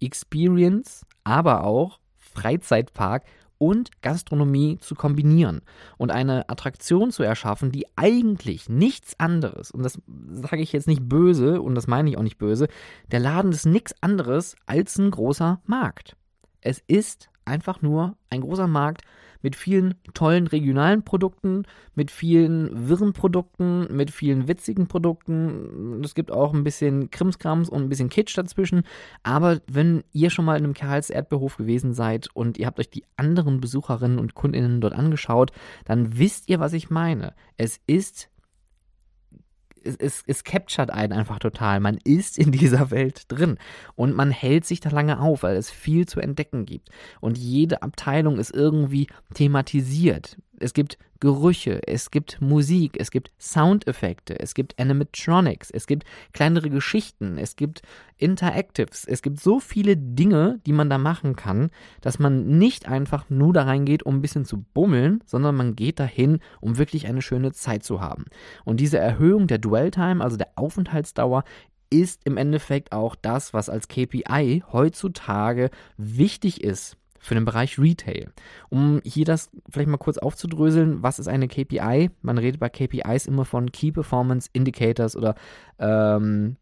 [0.00, 3.24] Experience, aber auch Freizeitpark
[3.58, 5.62] und Gastronomie zu kombinieren
[5.96, 11.08] und eine Attraktion zu erschaffen, die eigentlich nichts anderes, und das sage ich jetzt nicht
[11.08, 12.68] böse und das meine ich auch nicht böse,
[13.10, 16.16] der Laden ist nichts anderes als ein großer Markt.
[16.60, 19.02] Es ist einfach nur ein großer Markt
[19.44, 26.00] mit vielen tollen regionalen Produkten, mit vielen wirren Produkten, mit vielen witzigen Produkten.
[26.02, 28.84] Es gibt auch ein bisschen Krimskrams und ein bisschen Kitsch dazwischen.
[29.22, 32.88] Aber wenn ihr schon mal in einem Karls Erdbeerhof gewesen seid und ihr habt euch
[32.88, 35.52] die anderen Besucherinnen und Kundinnen dort angeschaut,
[35.84, 37.34] dann wisst ihr, was ich meine.
[37.58, 38.30] Es ist
[39.84, 41.80] es, es, es captured einen einfach total.
[41.80, 43.58] Man ist in dieser Welt drin
[43.94, 46.90] und man hält sich da lange auf, weil es viel zu entdecken gibt.
[47.20, 50.36] Und jede Abteilung ist irgendwie thematisiert.
[50.60, 56.70] Es gibt Gerüche, es gibt Musik, es gibt Soundeffekte, es gibt Animatronics, es gibt kleinere
[56.70, 57.82] Geschichten, es gibt
[58.18, 63.30] Interactives, es gibt so viele Dinge, die man da machen kann, dass man nicht einfach
[63.30, 67.22] nur da reingeht, um ein bisschen zu bummeln, sondern man geht dahin, um wirklich eine
[67.22, 68.26] schöne Zeit zu haben.
[68.64, 71.44] Und diese Erhöhung der Dwell Time, also der Aufenthaltsdauer,
[71.90, 78.30] ist im Endeffekt auch das, was als KPI heutzutage wichtig ist für den Bereich Retail.
[78.68, 82.10] Um hier das vielleicht mal kurz aufzudröseln, was ist eine KPI?
[82.20, 85.34] Man redet bei KPIs immer von Key Performance Indicators oder
[85.78, 86.56] ähm,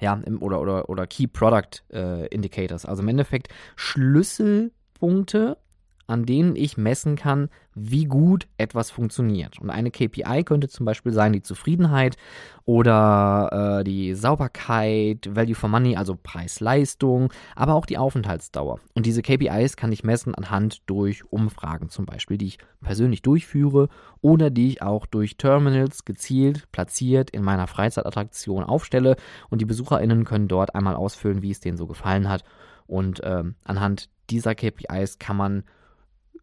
[0.00, 2.86] ja, oder, oder, oder Key Product äh, Indicators.
[2.86, 5.58] Also im Endeffekt Schlüsselpunkte
[6.06, 9.58] an denen ich messen kann, wie gut etwas funktioniert.
[9.58, 12.16] Und eine KPI könnte zum Beispiel sein die Zufriedenheit
[12.64, 18.78] oder äh, die Sauberkeit, Value for Money, also Preis-Leistung, aber auch die Aufenthaltsdauer.
[18.94, 23.88] Und diese KPIs kann ich messen anhand durch Umfragen zum Beispiel, die ich persönlich durchführe
[24.20, 29.16] oder die ich auch durch Terminals gezielt platziert in meiner Freizeitattraktion aufstelle.
[29.50, 32.44] Und die BesucherInnen können dort einmal ausfüllen, wie es denen so gefallen hat.
[32.86, 35.64] Und ähm, anhand dieser KPIs kann man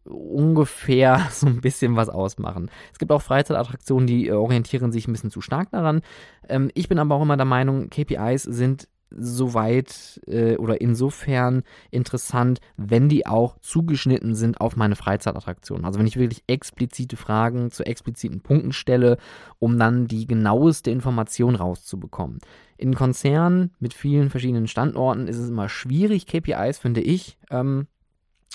[0.04, 2.70] ungefähr so ein bisschen was ausmachen.
[2.92, 6.02] Es gibt auch Freizeitattraktionen, die äh, orientieren sich ein bisschen zu stark daran.
[6.48, 12.60] Ähm, ich bin aber auch immer der Meinung, KPIs sind soweit äh, oder insofern interessant,
[12.76, 15.84] wenn die auch zugeschnitten sind auf meine Freizeitattraktionen.
[15.84, 19.18] Also wenn ich wirklich explizite Fragen zu expliziten Punkten stelle,
[19.58, 22.38] um dann die genaueste Information rauszubekommen.
[22.76, 27.86] In Konzernen mit vielen verschiedenen Standorten ist es immer schwierig, KPIs, finde ich, ähm,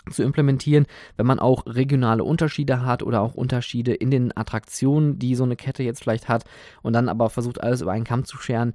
[0.09, 5.35] zu implementieren, wenn man auch regionale Unterschiede hat oder auch Unterschiede in den Attraktionen, die
[5.35, 6.45] so eine Kette jetzt vielleicht hat
[6.81, 8.73] und dann aber versucht alles über einen Kamm zu scheren,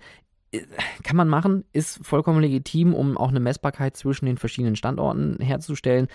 [0.53, 0.61] äh,
[1.03, 6.09] kann man machen, ist vollkommen legitim, um auch eine Messbarkeit zwischen den verschiedenen Standorten herzustellen,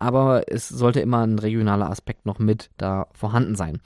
[0.00, 3.80] aber es sollte immer ein regionaler Aspekt noch mit da vorhanden sein.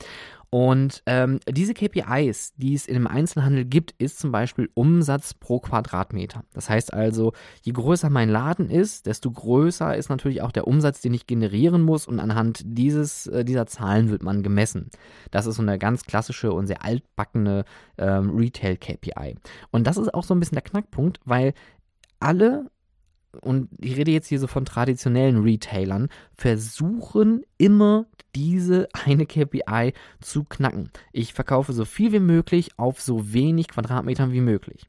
[0.55, 5.59] Und ähm, diese KPIs, die es in dem Einzelhandel gibt, ist zum Beispiel Umsatz pro
[5.59, 6.45] Quadratmeter.
[6.53, 11.01] Das heißt also, je größer mein Laden ist, desto größer ist natürlich auch der Umsatz,
[11.01, 12.07] den ich generieren muss.
[12.07, 14.91] Und anhand dieses, äh, dieser Zahlen wird man gemessen.
[15.33, 17.65] Das ist so eine ganz klassische und sehr altbackene
[17.99, 19.35] ähm, Retail-KPI.
[19.73, 21.53] Und das ist auch so ein bisschen der Knackpunkt, weil
[22.21, 22.71] alle
[23.41, 30.45] und ich rede jetzt hier so von traditionellen Retailern, versuchen immer diese eine KPI zu
[30.45, 30.91] knacken.
[31.13, 34.87] Ich verkaufe so viel wie möglich auf so wenig Quadratmetern wie möglich.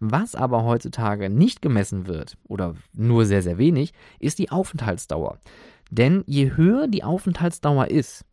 [0.00, 5.38] Was aber heutzutage nicht gemessen wird oder nur sehr, sehr wenig, ist die Aufenthaltsdauer.
[5.90, 8.24] Denn je höher die Aufenthaltsdauer ist,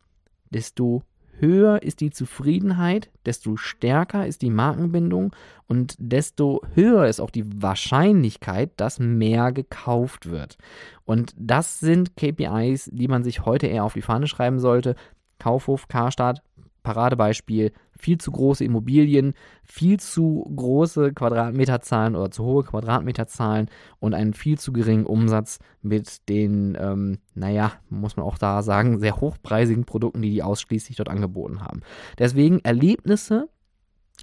[0.50, 1.02] desto
[1.42, 5.34] höher ist die Zufriedenheit, desto stärker ist die Markenbindung
[5.66, 10.56] und desto höher ist auch die Wahrscheinlichkeit, dass mehr gekauft wird.
[11.04, 14.94] Und das sind KPIs, die man sich heute eher auf die Fahne schreiben sollte.
[15.38, 16.42] Kaufhof, Karstadt,
[16.82, 24.34] Paradebeispiel, viel zu große Immobilien, viel zu große Quadratmeterzahlen oder zu hohe Quadratmeterzahlen und einen
[24.34, 29.84] viel zu geringen Umsatz mit den, ähm, naja, muss man auch da sagen, sehr hochpreisigen
[29.84, 31.82] Produkten, die die ausschließlich dort angeboten haben.
[32.18, 33.48] Deswegen Erlebnisse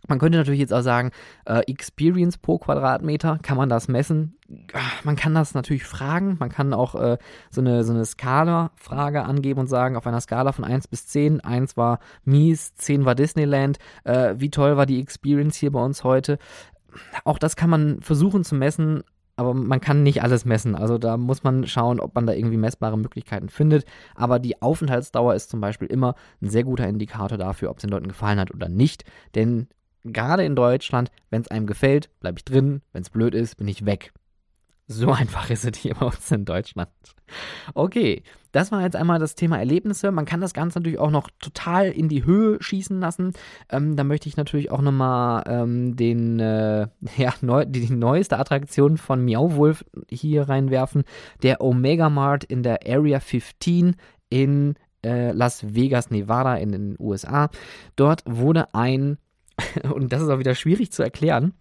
[0.08, 1.12] man könnte natürlich jetzt auch sagen,
[1.46, 4.38] äh, Experience pro Quadratmeter, kann man das messen?
[5.04, 6.38] Man kann das natürlich fragen.
[6.40, 7.18] Man kann auch äh,
[7.52, 11.42] so eine, so eine Skala-Frage angeben und sagen, auf einer Skala von 1 bis 10,
[11.42, 16.04] 1 war mies, 10 war Disneyland, äh, wie toll war die Experience hier bei uns
[16.04, 16.40] heute?
[17.24, 19.04] Auch das kann man versuchen zu messen,
[19.40, 20.76] aber man kann nicht alles messen.
[20.76, 23.86] Also da muss man schauen, ob man da irgendwie messbare Möglichkeiten findet.
[24.14, 27.92] Aber die Aufenthaltsdauer ist zum Beispiel immer ein sehr guter Indikator dafür, ob es den
[27.92, 29.06] Leuten gefallen hat oder nicht.
[29.36, 29.68] Denn
[30.04, 33.68] gerade in Deutschland, wenn es einem gefällt, bleibe ich drin, wenn es blöd ist, bin
[33.68, 34.14] ich weg.
[34.88, 36.90] So einfach ist es hier bei uns in Deutschland.
[37.76, 40.12] Okay, das war jetzt einmal das Thema Erlebnisse.
[40.12, 43.34] Man kann das Ganze natürlich auch noch total in die Höhe schießen lassen.
[43.70, 48.98] Ähm, da möchte ich natürlich auch nochmal ähm, den, äh, ja, neu, die, neueste Attraktion
[48.98, 51.04] von Miauwolf hier reinwerfen.
[51.44, 53.96] Der Omega Mart in der Area 15
[54.30, 54.74] in
[55.06, 57.50] äh, Las Vegas, Nevada in den USA.
[57.96, 59.20] Dort wurde ein
[59.93, 61.54] und das ist auch wieder schwierig zu erklären.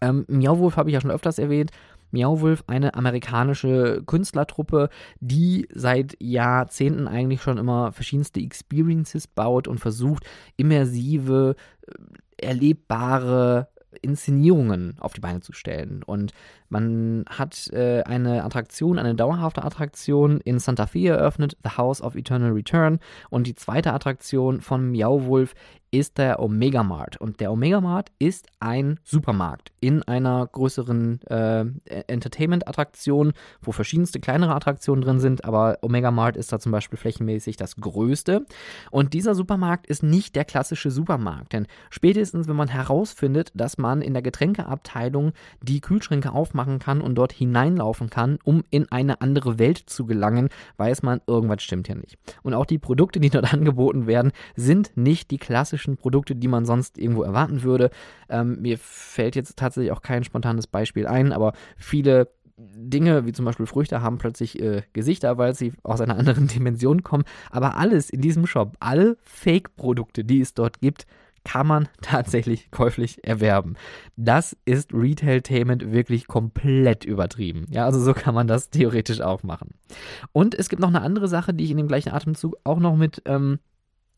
[0.00, 1.70] Ähm, Miauwolf habe ich ja schon öfters erwähnt.
[2.12, 4.88] Miauwolf, eine amerikanische Künstlertruppe,
[5.20, 10.24] die seit Jahrzehnten eigentlich schon immer verschiedenste Experiences baut und versucht,
[10.56, 11.54] immersive,
[11.86, 13.68] äh, erlebbare
[14.02, 16.02] Inszenierungen auf die Beine zu stellen.
[16.02, 16.32] Und
[16.70, 22.14] man hat äh, eine Attraktion, eine dauerhafte Attraktion in Santa Fe eröffnet, The House of
[22.14, 23.00] Eternal Return.
[23.28, 25.54] Und die zweite Attraktion von Miauwolf
[25.90, 27.16] ist der Omega Mart.
[27.16, 31.64] Und der Omega Mart ist ein Supermarkt in einer größeren äh,
[32.06, 37.56] Entertainment-Attraktion, wo verschiedenste kleinere Attraktionen drin sind, aber Omega Mart ist da zum Beispiel flächenmäßig
[37.56, 38.46] das größte.
[38.90, 44.02] Und dieser Supermarkt ist nicht der klassische Supermarkt, denn spätestens, wenn man herausfindet, dass man
[44.02, 49.58] in der Getränkeabteilung die Kühlschränke aufmachen kann und dort hineinlaufen kann, um in eine andere
[49.58, 52.18] Welt zu gelangen, weiß man, irgendwas stimmt hier nicht.
[52.42, 56.64] Und auch die Produkte, die dort angeboten werden, sind nicht die klassischen Produkte, die man
[56.64, 57.90] sonst irgendwo erwarten würde.
[58.28, 63.46] Ähm, mir fällt jetzt tatsächlich auch kein spontanes Beispiel ein, aber viele Dinge, wie zum
[63.46, 67.24] Beispiel Früchte, haben plötzlich äh, Gesichter, weil sie aus einer anderen Dimension kommen.
[67.50, 71.06] Aber alles in diesem Shop, alle Fake-Produkte, die es dort gibt,
[71.44, 73.74] kann man tatsächlich käuflich erwerben.
[74.16, 77.66] Das ist Retailtainment wirklich komplett übertrieben.
[77.70, 79.74] Ja, also so kann man das theoretisch auch machen.
[80.32, 82.96] Und es gibt noch eine andere Sache, die ich in dem gleichen Atemzug auch noch
[82.96, 83.58] mit ähm,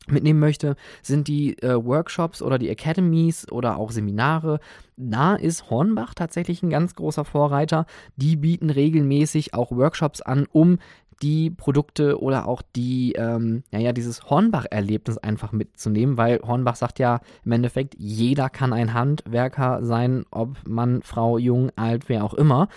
[0.07, 4.59] mitnehmen möchte, sind die äh, Workshops oder die Academies oder auch Seminare.
[4.97, 7.85] Da ist Hornbach tatsächlich ein ganz großer Vorreiter.
[8.15, 10.79] Die bieten regelmäßig auch Workshops an, um
[11.21, 17.21] die Produkte oder auch die, ähm, naja, dieses Hornbach-Erlebnis einfach mitzunehmen, weil Hornbach sagt ja
[17.45, 22.67] im Endeffekt, jeder kann ein Handwerker sein, ob Mann, Frau, jung, alt, wer auch immer.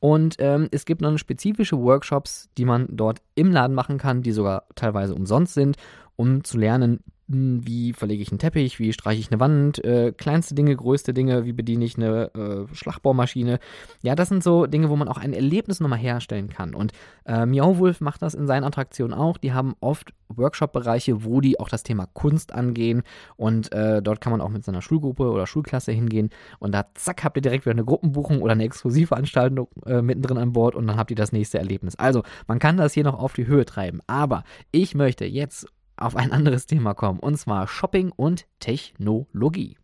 [0.00, 4.32] Und ähm, es gibt noch spezifische Workshops, die man dort im Laden machen kann, die
[4.32, 5.76] sogar teilweise umsonst sind
[6.16, 10.54] um zu lernen, wie verlege ich einen Teppich, wie streiche ich eine Wand, äh, kleinste
[10.54, 13.58] Dinge, größte Dinge, wie bediene ich eine äh, Schlagbohrmaschine.
[14.02, 16.74] Ja, das sind so Dinge, wo man auch ein Erlebnis nochmal herstellen kann.
[16.74, 16.92] Und
[17.24, 19.38] äh, Miauwolf macht das in seinen Attraktionen auch.
[19.38, 23.02] Die haben oft Workshop-Bereiche, wo die auch das Thema Kunst angehen.
[23.36, 26.30] Und äh, dort kann man auch mit seiner Schulgruppe oder Schulklasse hingehen.
[26.60, 30.52] Und da zack, habt ihr direkt wieder eine Gruppenbuchung oder eine Exklusivveranstaltung äh, mittendrin an
[30.52, 31.96] Bord und dann habt ihr das nächste Erlebnis.
[31.96, 34.00] Also, man kann das hier noch auf die Höhe treiben.
[34.06, 39.76] Aber ich möchte jetzt auf ein anderes Thema kommen, und zwar Shopping und Technologie.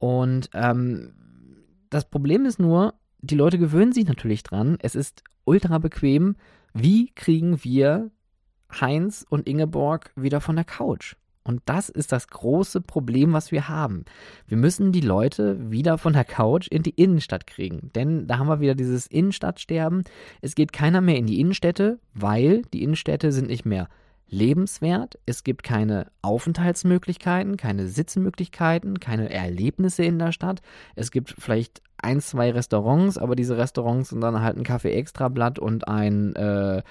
[0.00, 1.12] Und ähm,
[1.90, 4.78] das Problem ist nur, die Leute gewöhnen sich natürlich dran.
[4.80, 6.36] Es ist ultra bequem.
[6.72, 8.10] Wie kriegen wir
[8.80, 11.16] Heinz und Ingeborg wieder von der Couch?
[11.42, 14.04] Und das ist das große Problem, was wir haben.
[14.46, 17.90] Wir müssen die Leute wieder von der Couch in die Innenstadt kriegen.
[17.94, 20.04] Denn da haben wir wieder dieses Innenstadtsterben.
[20.40, 23.88] Es geht keiner mehr in die Innenstädte, weil die Innenstädte sind nicht mehr
[24.30, 25.18] lebenswert.
[25.26, 30.62] Es gibt keine Aufenthaltsmöglichkeiten, keine Sitzmöglichkeiten, keine Erlebnisse in der Stadt.
[30.94, 35.58] Es gibt vielleicht ein, zwei Restaurants, aber diese Restaurants sind dann halt ein Kaffee Extrablatt
[35.58, 36.82] und ein äh,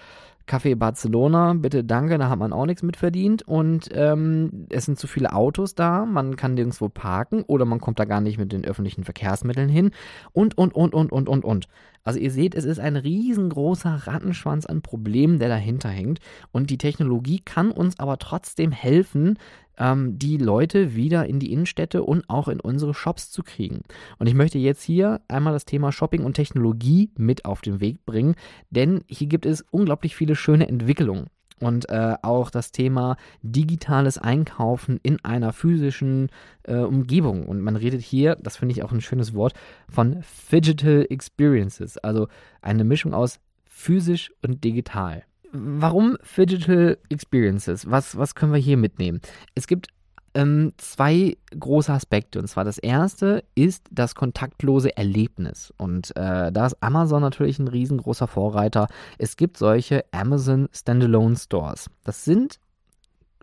[0.50, 3.44] Café Barcelona, bitte danke, da hat man auch nichts mit verdient.
[3.44, 8.00] Und ähm, es sind zu viele Autos da, man kann nirgendwo parken oder man kommt
[8.00, 9.92] da gar nicht mit den öffentlichen Verkehrsmitteln hin.
[10.34, 11.68] Und, und, und, und, und, und, und.
[12.04, 16.20] Also ihr seht, es ist ein riesengroßer Rattenschwanz an Problemen, der dahinter hängt.
[16.52, 19.38] Und die Technologie kann uns aber trotzdem helfen,
[19.80, 23.82] ähm, die Leute wieder in die Innenstädte und auch in unsere Shops zu kriegen.
[24.18, 28.06] Und ich möchte jetzt hier einmal das Thema Shopping und Technologie mit auf den Weg
[28.06, 28.36] bringen,
[28.70, 31.28] denn hier gibt es unglaublich viele schöne Entwicklungen
[31.60, 36.30] und äh, auch das Thema digitales Einkaufen in einer physischen
[36.64, 37.48] äh, Umgebung.
[37.48, 39.54] Und man redet hier, das finde ich auch ein schönes Wort,
[39.90, 42.28] von Digital Experiences, also
[42.62, 47.90] eine Mischung aus physisch und digital warum Digital Experiences?
[47.90, 49.22] Was, was können wir hier mitnehmen?
[49.56, 49.88] Es gibt
[50.34, 52.40] ähm, zwei große Aspekte.
[52.40, 55.74] Und zwar das erste ist das kontaktlose Erlebnis.
[55.78, 58.88] Und äh, da ist Amazon natürlich ein riesengroßer Vorreiter.
[59.18, 61.90] Es gibt solche Amazon Standalone Stores.
[62.04, 62.60] Das sind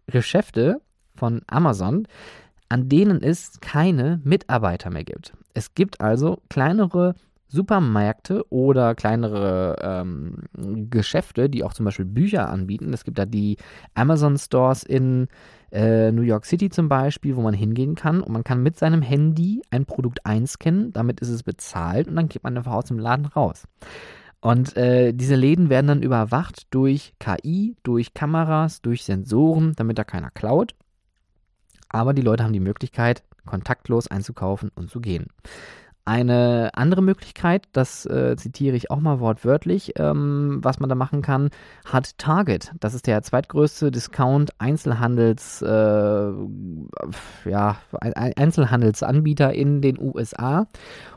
[0.06, 0.80] Geschäfte
[1.14, 2.06] von Amazon,
[2.68, 5.32] an denen es keine Mitarbeiter mehr gibt.
[5.54, 7.14] Es gibt also kleinere
[7.48, 10.44] Supermärkte oder kleinere ähm,
[10.90, 12.92] Geschäfte, die auch zum Beispiel Bücher anbieten.
[12.92, 13.56] Es gibt da die
[13.94, 15.28] Amazon Stores in
[15.72, 19.02] äh, New York City zum Beispiel, wo man hingehen kann und man kann mit seinem
[19.02, 22.98] Handy ein Produkt einscannen, damit ist es bezahlt und dann geht man einfach aus dem
[22.98, 23.64] Laden raus.
[24.40, 30.04] Und äh, diese Läden werden dann überwacht durch KI, durch Kameras, durch Sensoren, damit da
[30.04, 30.74] keiner klaut.
[31.88, 35.26] Aber die Leute haben die Möglichkeit, kontaktlos einzukaufen und zu gehen.
[36.08, 41.20] Eine andere Möglichkeit, das äh, zitiere ich auch mal wortwörtlich, ähm, was man da machen
[41.20, 41.50] kann,
[41.84, 42.70] hat Target.
[42.78, 46.30] Das ist der zweitgrößte Discount-Einzelhandels, äh,
[47.50, 50.68] ja, Einzelhandelsanbieter in den USA.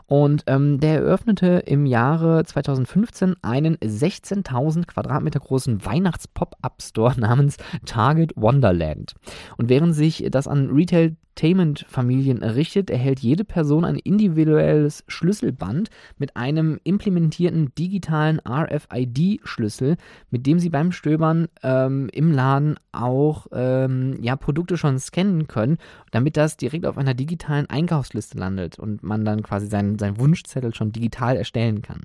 [0.10, 9.13] Und ähm, der eröffnete im Jahre 2015 einen 16.000 Quadratmeter großen Weihnachts-Pop-Up-Store namens Target Wonderland.
[9.58, 16.36] Und während sich das an Retail Entertainment-Familien errichtet, erhält jede Person ein individuelles Schlüsselband mit
[16.36, 19.95] einem implementierten digitalen RFID-Schlüssel,
[20.32, 25.78] mit dem sie beim Stöbern ähm, im Laden auch ähm, ja, Produkte schon scannen können,
[26.12, 30.73] damit das direkt auf einer digitalen Einkaufsliste landet und man dann quasi seinen, seinen Wunschzettel
[30.73, 32.01] schon digital erstellen kann.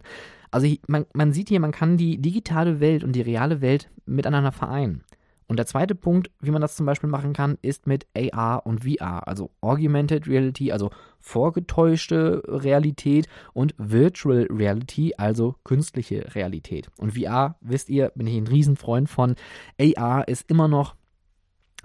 [0.50, 4.52] Also man, man sieht hier, man kann die digitale Welt und die reale Welt miteinander
[4.52, 5.02] vereinen.
[5.46, 8.84] Und der zweite Punkt, wie man das zum Beispiel machen kann, ist mit AR und
[8.84, 16.88] VR, also Augmented Reality, also vorgetäuschte Realität und Virtual Reality, also künstliche Realität.
[16.96, 19.34] Und VR, wisst ihr, bin ich ein Riesenfreund von.
[19.78, 20.94] AR ist immer noch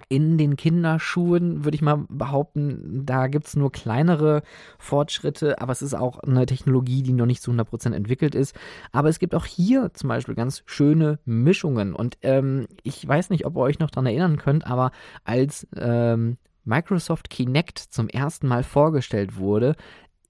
[0.08, 4.44] in den Kinderschuhen, würde ich mal behaupten, da gibt es nur kleinere
[4.78, 8.56] Fortschritte, aber es ist auch eine Technologie, die noch nicht zu 100% entwickelt ist.
[8.92, 11.94] Aber es gibt auch hier zum Beispiel ganz schöne Mischungen.
[11.94, 14.92] Und ähm, ich weiß nicht, ob ihr euch noch daran erinnern könnt, aber
[15.24, 19.76] als ähm, Microsoft Kinect zum ersten Mal vorgestellt wurde,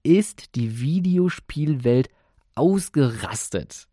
[0.02, 2.08] ist die Videospielwelt
[2.54, 3.89] ausgerastet.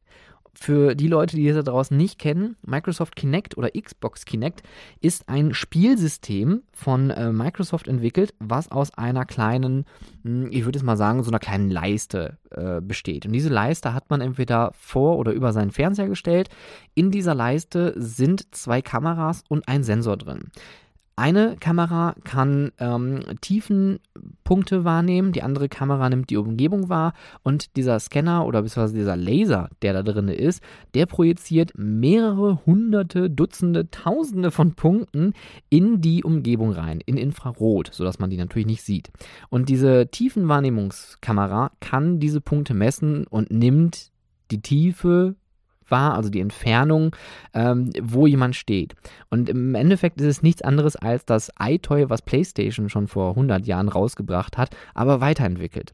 [0.59, 4.63] Für die Leute, die das da draußen nicht kennen, Microsoft Kinect oder Xbox Kinect
[5.01, 9.85] ist ein Spielsystem von äh, Microsoft entwickelt, was aus einer kleinen,
[10.23, 13.27] hm, ich würde es mal sagen, so einer kleinen Leiste äh, besteht.
[13.27, 16.49] Und diese Leiste hat man entweder vor oder über seinen Fernseher gestellt.
[16.95, 20.49] In dieser Leiste sind zwei Kameras und ein Sensor drin.
[21.19, 27.99] Eine Kamera kann ähm, Tiefenpunkte wahrnehmen, die andere Kamera nimmt die Umgebung wahr und dieser
[27.99, 30.61] Scanner oder beziehungsweise dieser Laser, der da drin ist,
[30.93, 35.33] der projiziert mehrere hunderte, Dutzende, Tausende von Punkten
[35.69, 39.09] in die Umgebung rein, in Infrarot, sodass man die natürlich nicht sieht.
[39.49, 44.11] Und diese Tiefenwahrnehmungskamera kann diese Punkte messen und nimmt
[44.51, 45.35] die Tiefe
[45.91, 47.15] war, also die Entfernung,
[47.53, 48.95] ähm, wo jemand steht.
[49.29, 53.65] Und im Endeffekt ist es nichts anderes als das iToy, was PlayStation schon vor 100
[53.65, 55.93] Jahren rausgebracht hat, aber weiterentwickelt.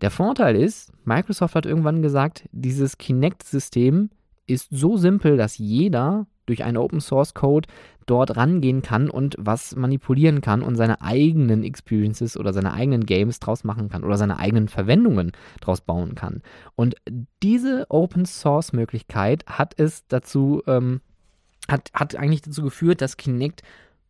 [0.00, 4.10] Der Vorteil ist, Microsoft hat irgendwann gesagt, dieses Kinect-System
[4.46, 7.68] ist so simpel, dass jeder durch einen Open Source Code
[8.06, 13.40] dort rangehen kann und was manipulieren kann und seine eigenen Experiences oder seine eigenen Games
[13.40, 16.42] draus machen kann oder seine eigenen Verwendungen draus bauen kann.
[16.76, 16.96] Und
[17.42, 21.00] diese Open Source Möglichkeit hat es dazu, ähm,
[21.68, 23.62] hat, hat eigentlich dazu geführt, dass Kinect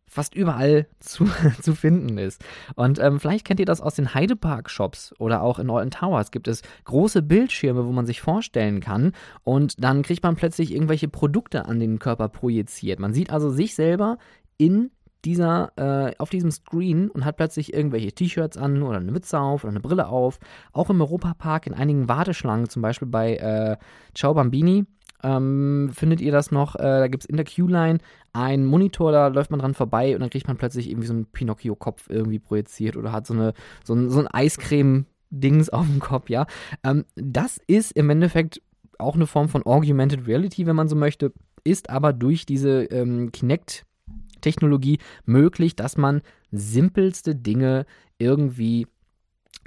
[0.07, 1.27] fast überall zu,
[1.61, 2.45] zu finden ist.
[2.77, 6.49] Und ähm, vielleicht kennt ihr das aus den Heidepark-Shops oder auch in Alton Towers gibt
[6.49, 11.67] es große Bildschirme, wo man sich vorstellen kann und dann kriegt man plötzlich irgendwelche Produkte
[11.67, 13.01] an den Körper projiziert.
[13.01, 14.19] Man sieht also sich selber
[14.57, 14.91] in
[15.25, 19.65] dieser, äh, auf diesem Screen und hat plötzlich irgendwelche T-Shirts an oder eine Mütze auf
[19.65, 20.39] oder eine Brille auf.
[20.73, 23.77] Auch im Europapark in einigen Warteschlangen, zum Beispiel bei äh,
[24.15, 24.85] Ciao Bambini,
[25.25, 26.77] ähm, findet ihr das noch.
[26.77, 27.99] Äh, da gibt es in der Q-Line
[28.33, 31.27] einen Monitor, da läuft man dran vorbei und dann kriegt man plötzlich irgendwie so einen
[31.27, 36.29] Pinocchio-Kopf irgendwie projiziert oder hat so, eine, so ein, so ein Eiscreme-Dings auf dem Kopf,
[36.29, 36.47] ja.
[36.85, 38.61] Ähm, das ist im Endeffekt
[38.99, 41.33] auch eine Form von Augmented Reality, wenn man so möchte,
[41.65, 46.21] ist aber durch diese ähm, Kinect-Technologie möglich, dass man
[46.53, 47.87] simpelste Dinge
[48.19, 48.87] irgendwie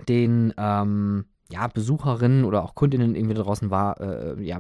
[0.08, 4.60] den ähm, ja, Besucherinnen oder auch Kundinnen irgendwie draußen war, äh, ja,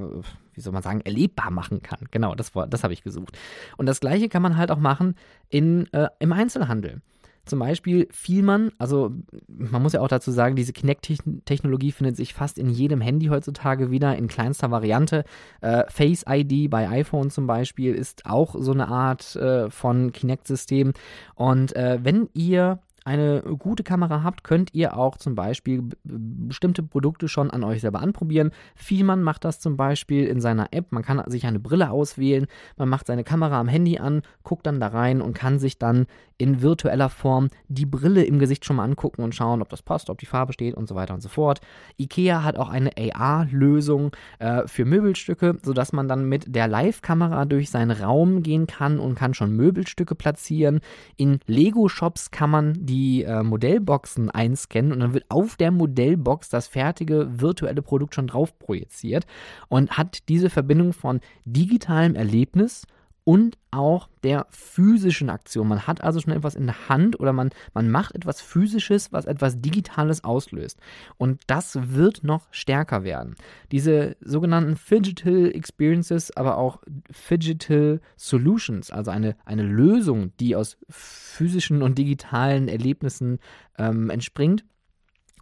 [0.54, 2.00] wie soll man sagen, erlebbar machen kann.
[2.12, 3.38] Genau, das, das habe ich gesucht.
[3.78, 5.16] Und das gleiche kann man halt auch machen
[5.50, 7.02] in, äh, im Einzelhandel.
[7.48, 9.12] Zum Beispiel fiel man, also
[9.48, 13.90] man muss ja auch dazu sagen, diese Kinect-Technologie findet sich fast in jedem Handy heutzutage
[13.90, 15.24] wieder in kleinster Variante.
[15.62, 20.92] Äh, Face ID bei iPhone zum Beispiel ist auch so eine Art äh, von Kinect-System.
[21.36, 27.30] Und äh, wenn ihr eine gute Kamera habt, könnt ihr auch zum Beispiel bestimmte Produkte
[27.30, 28.51] schon an euch selber anprobieren.
[28.76, 30.91] Vielmann macht das zum Beispiel in seiner App.
[30.91, 34.82] Man kann sich eine Brille auswählen, man macht seine Kamera am Handy an, guckt dann
[34.82, 36.05] da rein und kann sich dann
[36.38, 40.10] in virtueller Form die Brille im Gesicht schon mal angucken und schauen, ob das passt,
[40.10, 41.62] ob die Farbe steht und so weiter und so fort.
[42.00, 47.70] IKEA hat auch eine AR-Lösung äh, für Möbelstücke, sodass man dann mit der Live-Kamera durch
[47.70, 50.82] seinen Raum gehen kann und kann schon Möbelstücke platzieren.
[51.16, 56.68] In Lego-Shops kann man die äh, Modellboxen einscannen und dann wird auf der Modellbox das
[56.68, 59.26] fertige virtuelle Produkt schon drauf projiziert
[59.70, 62.86] und hat diese Verbindung von digitalem Erlebnis
[63.28, 65.67] und auch der physischen Aktion.
[65.67, 69.25] Man hat also schon etwas in der Hand oder man, man macht etwas Physisches, was
[69.25, 70.80] etwas Digitales auslöst.
[71.17, 73.36] Und das wird noch stärker werden.
[73.73, 76.80] Diese sogenannten Phygital Experiences, aber auch
[77.11, 83.39] Phygital Solutions, also eine, eine Lösung, die aus physischen und digitalen Erlebnissen
[83.78, 84.63] ähm, entspringt,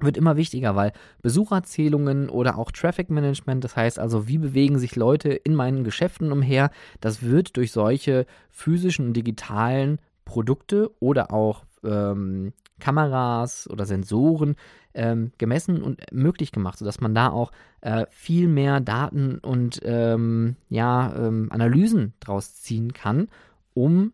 [0.02, 0.92] wird immer wichtiger, weil
[1.22, 6.32] Besucherzählungen oder auch Traffic Management, das heißt also, wie bewegen sich Leute in meinen Geschäften
[6.32, 6.70] umher,
[7.00, 14.56] das wird durch solche physischen und digitalen Produkte oder auch ähm, Kameras oder Sensoren
[14.94, 20.56] ähm, gemessen und möglich gemacht, sodass man da auch äh, viel mehr Daten und ähm,
[20.70, 23.28] ja, ähm, Analysen draus ziehen kann,
[23.74, 24.14] um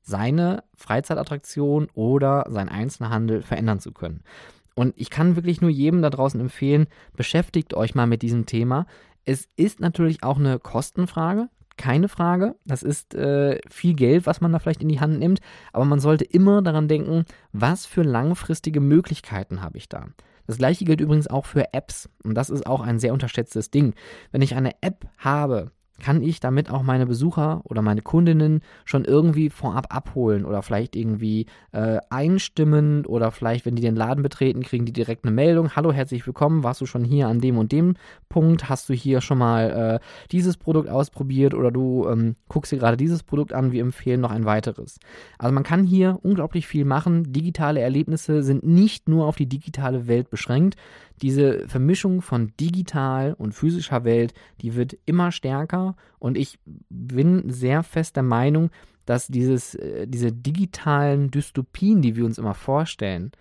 [0.00, 4.22] seine Freizeitattraktion oder sein Einzelhandel verändern zu können.
[4.78, 8.86] Und ich kann wirklich nur jedem da draußen empfehlen, beschäftigt euch mal mit diesem Thema.
[9.24, 12.54] Es ist natürlich auch eine Kostenfrage, keine Frage.
[12.64, 15.40] Das ist äh, viel Geld, was man da vielleicht in die Hand nimmt.
[15.72, 20.06] Aber man sollte immer daran denken, was für langfristige Möglichkeiten habe ich da.
[20.46, 22.08] Das gleiche gilt übrigens auch für Apps.
[22.22, 23.94] Und das ist auch ein sehr unterschätztes Ding.
[24.30, 29.04] Wenn ich eine App habe, kann ich damit auch meine Besucher oder meine Kundinnen schon
[29.04, 34.62] irgendwie vorab abholen oder vielleicht irgendwie äh, einstimmen oder vielleicht, wenn die den Laden betreten,
[34.62, 35.74] kriegen die direkt eine Meldung.
[35.74, 36.62] Hallo, herzlich willkommen.
[36.62, 37.94] Warst du schon hier an dem und dem
[38.28, 38.68] Punkt?
[38.68, 42.96] Hast du hier schon mal äh, dieses Produkt ausprobiert oder du ähm, guckst dir gerade
[42.96, 43.72] dieses Produkt an?
[43.72, 44.98] Wir empfehlen noch ein weiteres.
[45.38, 47.32] Also man kann hier unglaublich viel machen.
[47.32, 50.76] Digitale Erlebnisse sind nicht nur auf die digitale Welt beschränkt.
[51.22, 55.87] Diese Vermischung von digital und physischer Welt, die wird immer stärker
[56.18, 56.58] und ich
[56.88, 58.70] bin sehr fest der Meinung,
[59.06, 63.32] dass dieses, äh, diese digitalen Dystopien, die wir uns immer vorstellen,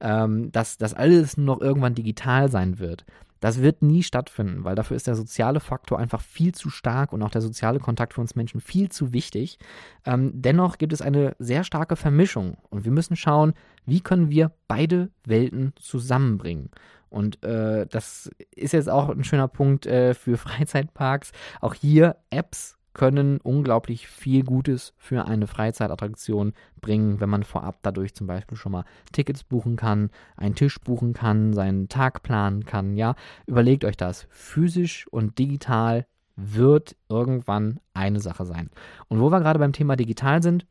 [0.00, 3.04] ähm, dass das alles noch irgendwann digital sein wird,
[3.40, 7.22] das wird nie stattfinden, weil dafür ist der soziale Faktor einfach viel zu stark und
[7.22, 9.58] auch der soziale Kontakt für uns Menschen viel zu wichtig.
[10.04, 13.52] Ähm, dennoch gibt es eine sehr starke Vermischung und wir müssen schauen,
[13.84, 16.70] wie können wir beide Welten zusammenbringen.
[17.08, 21.32] Und äh, das ist jetzt auch ein schöner Punkt äh, für Freizeitparks.
[21.60, 28.14] Auch hier Apps können unglaublich viel Gutes für eine Freizeitattraktion bringen, wenn man vorab dadurch
[28.14, 32.96] zum Beispiel schon mal Tickets buchen kann, einen Tisch buchen kann, seinen Tag planen kann.
[32.96, 33.14] Ja,
[33.46, 34.26] überlegt euch das.
[34.30, 38.70] Physisch und digital wird irgendwann eine Sache sein.
[39.08, 40.66] Und wo wir gerade beim Thema digital sind,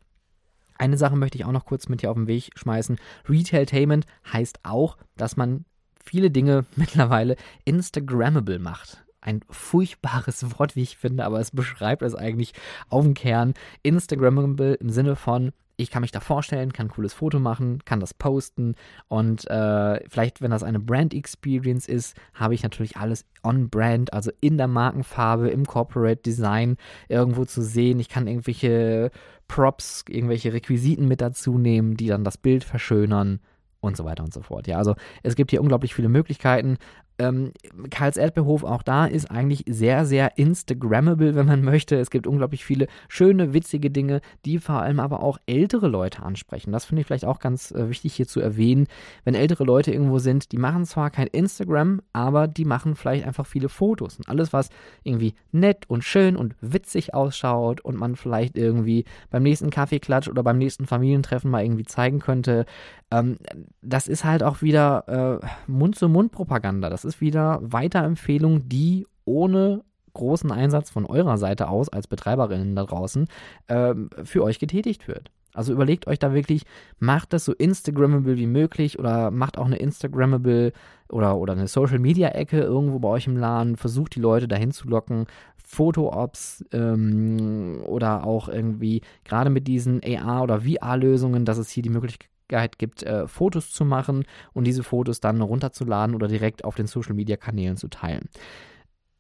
[0.80, 2.98] eine Sache möchte ich auch noch kurz mit hier auf den Weg schmeißen.
[3.30, 5.66] Retailtainment heißt auch, dass man
[6.06, 7.36] viele Dinge mittlerweile
[7.66, 9.04] Instagrammable macht.
[9.22, 12.54] Ein furchtbares Wort, wie ich finde, aber es beschreibt es eigentlich
[12.90, 13.56] auf den Kern.
[13.82, 18.00] Instagrammable im Sinne von, ich kann mich da vorstellen, kann ein cooles Foto machen, kann
[18.00, 18.76] das posten
[19.08, 24.14] und äh, vielleicht, wenn das eine Brand Experience ist, habe ich natürlich alles on Brand,
[24.14, 26.78] also in der Markenfarbe, im Corporate Design
[27.10, 28.00] irgendwo zu sehen.
[28.00, 29.12] Ich kann irgendwelche
[29.48, 33.40] Props, irgendwelche Requisiten mit dazu nehmen, die dann das Bild verschönern
[33.86, 34.68] und so weiter und so fort.
[34.68, 36.78] Ja, also es gibt hier unglaublich viele Möglichkeiten.
[37.18, 37.52] Ähm,
[37.90, 41.96] Karls Erdbeerhof auch da ist eigentlich sehr, sehr Instagrammable, wenn man möchte.
[41.98, 46.72] Es gibt unglaublich viele schöne, witzige Dinge, die vor allem aber auch ältere Leute ansprechen.
[46.72, 48.88] Das finde ich vielleicht auch ganz äh, wichtig hier zu erwähnen.
[49.24, 53.46] Wenn ältere Leute irgendwo sind, die machen zwar kein Instagram, aber die machen vielleicht einfach
[53.46, 54.18] viele Fotos.
[54.18, 54.70] Und alles, was
[55.04, 60.44] irgendwie nett und schön und witzig ausschaut und man vielleicht irgendwie beim nächsten Kaffeeklatsch oder
[60.44, 62.66] beim nächsten Familientreffen mal irgendwie zeigen könnte,
[63.12, 63.38] ähm,
[63.82, 66.90] das ist halt auch wieder äh, Mund-zu-Mund-Propaganda.
[66.90, 69.84] Das ist wieder Weiterempfehlung, die ohne
[70.14, 73.28] großen Einsatz von eurer Seite aus als Betreiberinnen da draußen
[73.68, 75.30] ähm, für euch getätigt wird.
[75.56, 76.64] Also überlegt euch da wirklich,
[77.00, 80.74] macht das so Instagrammable wie möglich oder macht auch eine Instagrammable
[81.10, 84.72] oder, oder eine Social Media Ecke irgendwo bei euch im Laden, versucht die Leute dahin
[84.72, 85.28] zu locken,
[85.64, 91.90] Foto-Ops ähm, oder auch irgendwie gerade mit diesen AR- oder VR-Lösungen, dass es hier die
[91.90, 96.76] Möglichkeit Möglichkeit gibt, äh, Fotos zu machen und diese Fotos dann runterzuladen oder direkt auf
[96.76, 98.30] den Social Media Kanälen zu teilen.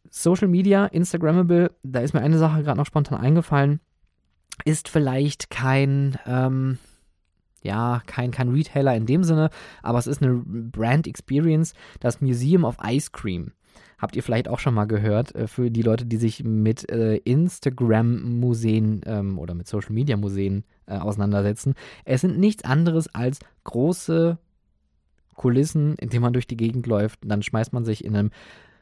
[0.10, 3.80] Social Media, Instagrammable, da ist mir eine Sache gerade noch spontan eingefallen,
[4.64, 6.78] ist vielleicht kein, ähm,
[7.64, 9.50] ja, kein, kein Retailer in dem Sinne,
[9.82, 13.52] aber es ist eine Brand Experience, das Museum of Ice Cream.
[13.98, 17.18] Habt ihr vielleicht auch schon mal gehört, äh, für die Leute, die sich mit äh,
[17.18, 21.74] Instagram-Museen ähm, oder mit Social-Media-Museen äh, auseinandersetzen.
[22.04, 24.38] Es sind nichts anderes als große
[25.36, 27.24] Kulissen, in denen man durch die Gegend läuft.
[27.24, 28.32] Und dann schmeißt man sich in einem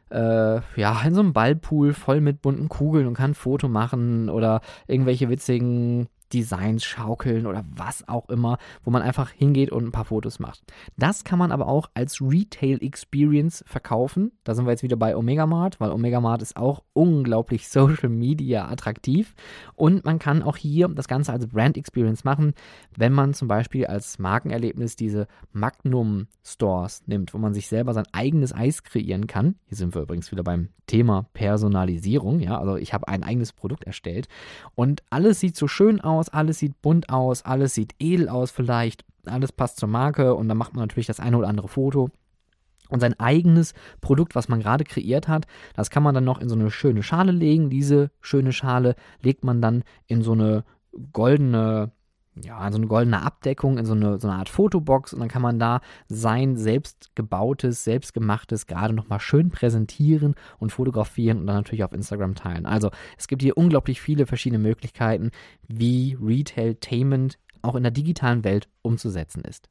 [0.09, 4.29] äh, ja, in so einem Ballpool voll mit bunten Kugeln und kann ein Foto machen
[4.29, 9.91] oder irgendwelche witzigen Designs schaukeln oder was auch immer, wo man einfach hingeht und ein
[9.91, 10.63] paar Fotos macht.
[10.97, 14.31] Das kann man aber auch als Retail Experience verkaufen.
[14.43, 18.09] Da sind wir jetzt wieder bei Omega Mart, weil Omega Mart ist auch unglaublich Social
[18.09, 19.35] Media attraktiv
[19.75, 22.53] und man kann auch hier das Ganze als Brand Experience machen,
[22.97, 28.07] wenn man zum Beispiel als Markenerlebnis diese Magnum Stores nimmt, wo man sich selber sein
[28.11, 29.55] eigenes Eis kreieren kann.
[29.67, 33.85] Hier sind wir übrigens wieder beim Thema Personalisierung, ja, also ich habe ein eigenes Produkt
[33.85, 34.27] erstellt
[34.75, 39.05] und alles sieht so schön aus, alles sieht bunt aus, alles sieht edel aus vielleicht,
[39.25, 42.09] alles passt zur Marke und dann macht man natürlich das eine oder andere Foto.
[42.89, 45.45] Und sein eigenes Produkt, was man gerade kreiert hat,
[45.75, 47.69] das kann man dann noch in so eine schöne Schale legen.
[47.69, 50.63] Diese schöne Schale legt man dann in so eine
[51.11, 51.91] goldene
[52.41, 55.41] ja, so eine goldene Abdeckung in so eine, so eine Art Fotobox und dann kann
[55.41, 61.93] man da sein selbstgebautes, selbstgemachtes gerade nochmal schön präsentieren und fotografieren und dann natürlich auf
[61.93, 62.65] Instagram teilen.
[62.65, 65.31] Also es gibt hier unglaublich viele verschiedene Möglichkeiten,
[65.67, 69.69] wie Retailtainment auch in der digitalen Welt umzusetzen ist.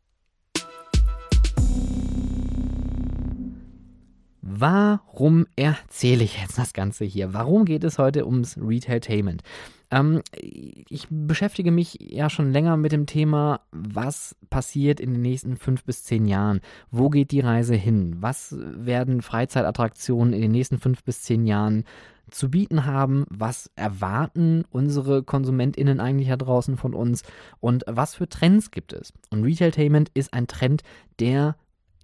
[4.55, 7.33] Warum erzähle ich jetzt das Ganze hier?
[7.33, 9.43] Warum geht es heute ums Retailtainment?
[9.91, 15.57] Ähm, ich beschäftige mich ja schon länger mit dem Thema, was passiert in den nächsten
[15.57, 16.61] fünf bis zehn Jahren?
[16.91, 18.17] Wo geht die Reise hin?
[18.21, 21.85] Was werden Freizeitattraktionen in den nächsten fünf bis zehn Jahren
[22.31, 27.23] zu bieten haben, was erwarten unsere KonsumentInnen eigentlich da draußen von uns
[27.61, 29.15] und was für Trends gibt es.
[29.31, 30.83] Und Retailtainment ist ein Trend,
[31.21, 31.57] der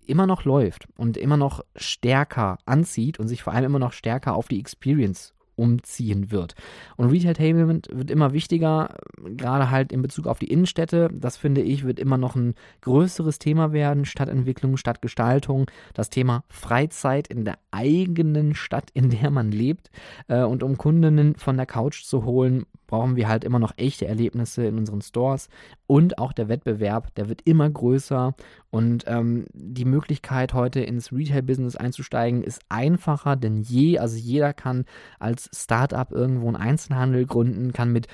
[0.09, 4.35] immer noch läuft und immer noch stärker anzieht und sich vor allem immer noch stärker
[4.35, 6.55] auf die Experience umziehen wird.
[6.97, 11.11] Und Retailtainment wird immer wichtiger, gerade halt in Bezug auf die Innenstädte.
[11.13, 14.05] Das finde ich, wird immer noch ein größeres Thema werden.
[14.05, 19.91] Stadtentwicklung, Stadtgestaltung, das Thema Freizeit in der eigenen Stadt, in der man lebt.
[20.29, 24.09] Äh, und um Kundinnen von der Couch zu holen, brauchen wir halt immer noch echte
[24.09, 25.49] Erlebnisse in unseren Stores.
[25.87, 28.35] Und auch der Wettbewerb, der wird immer größer.
[28.71, 33.99] Und ähm, die Möglichkeit heute ins Retail-Business einzusteigen ist einfacher denn je.
[33.99, 34.87] Also jeder kann
[35.21, 38.09] als Startup irgendwo einen Einzelhandel gründen, kann mit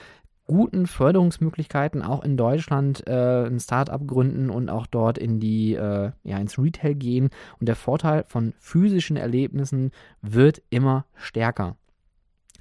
[0.46, 6.10] guten Förderungsmöglichkeiten auch in Deutschland äh, ein Startup gründen und auch dort in die äh,
[6.22, 7.30] ja ins Retail gehen.
[7.60, 11.76] Und der Vorteil von physischen Erlebnissen wird immer stärker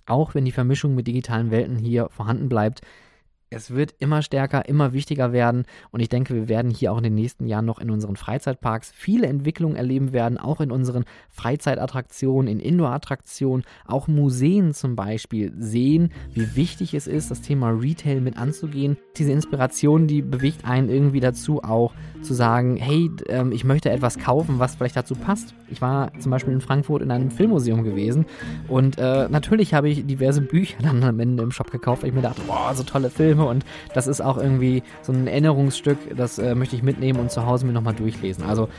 [0.05, 2.81] auch wenn die Vermischung mit digitalen Welten hier vorhanden bleibt,
[3.55, 7.03] es wird immer stärker, immer wichtiger werden und ich denke, wir werden hier auch in
[7.03, 12.51] den nächsten Jahren noch in unseren Freizeitparks viele Entwicklungen erleben werden, auch in unseren Freizeitattraktionen,
[12.51, 18.37] in Indoor-Attraktionen, auch Museen zum Beispiel sehen, wie wichtig es ist, das Thema Retail mit
[18.37, 18.97] anzugehen.
[19.17, 24.17] Diese Inspiration, die bewegt einen irgendwie dazu auch zu sagen, hey, ähm, ich möchte etwas
[24.17, 25.53] kaufen, was vielleicht dazu passt.
[25.69, 28.25] Ich war zum Beispiel in Frankfurt in einem Filmmuseum gewesen
[28.67, 32.15] und äh, natürlich habe ich diverse Bücher dann am Ende im Shop gekauft, weil ich
[32.15, 36.39] mir dachte, boah, so tolle Filme und das ist auch irgendwie so ein Erinnerungsstück, das
[36.39, 38.43] äh, möchte ich mitnehmen und zu Hause mir nochmal durchlesen.
[38.43, 38.69] Also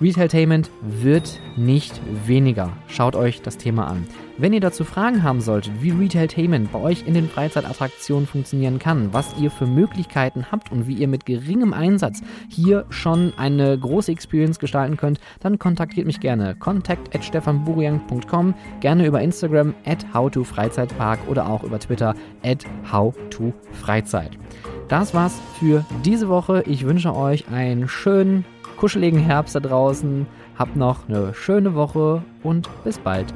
[0.00, 2.70] Retailtainment wird nicht weniger.
[2.86, 4.06] Schaut euch das Thema an.
[4.36, 9.12] Wenn ihr dazu Fragen haben solltet, wie Retailtainment bei euch in den Freizeitattraktionen funktionieren kann,
[9.12, 14.12] was ihr für Möglichkeiten habt und wie ihr mit geringem Einsatz hier schon eine große
[14.12, 16.54] Experience gestalten könnt, dann kontaktiert mich gerne.
[16.54, 24.38] Kontakt at stefanburian.com, gerne über Instagram at howtofreizeitpark oder auch über Twitter at howtofreizeit.
[24.86, 26.62] Das war's für diese Woche.
[26.66, 28.44] Ich wünsche euch einen schönen
[28.78, 30.26] kuscheligen Herbst da draußen.
[30.56, 33.34] Habt noch eine schöne Woche und bis bald.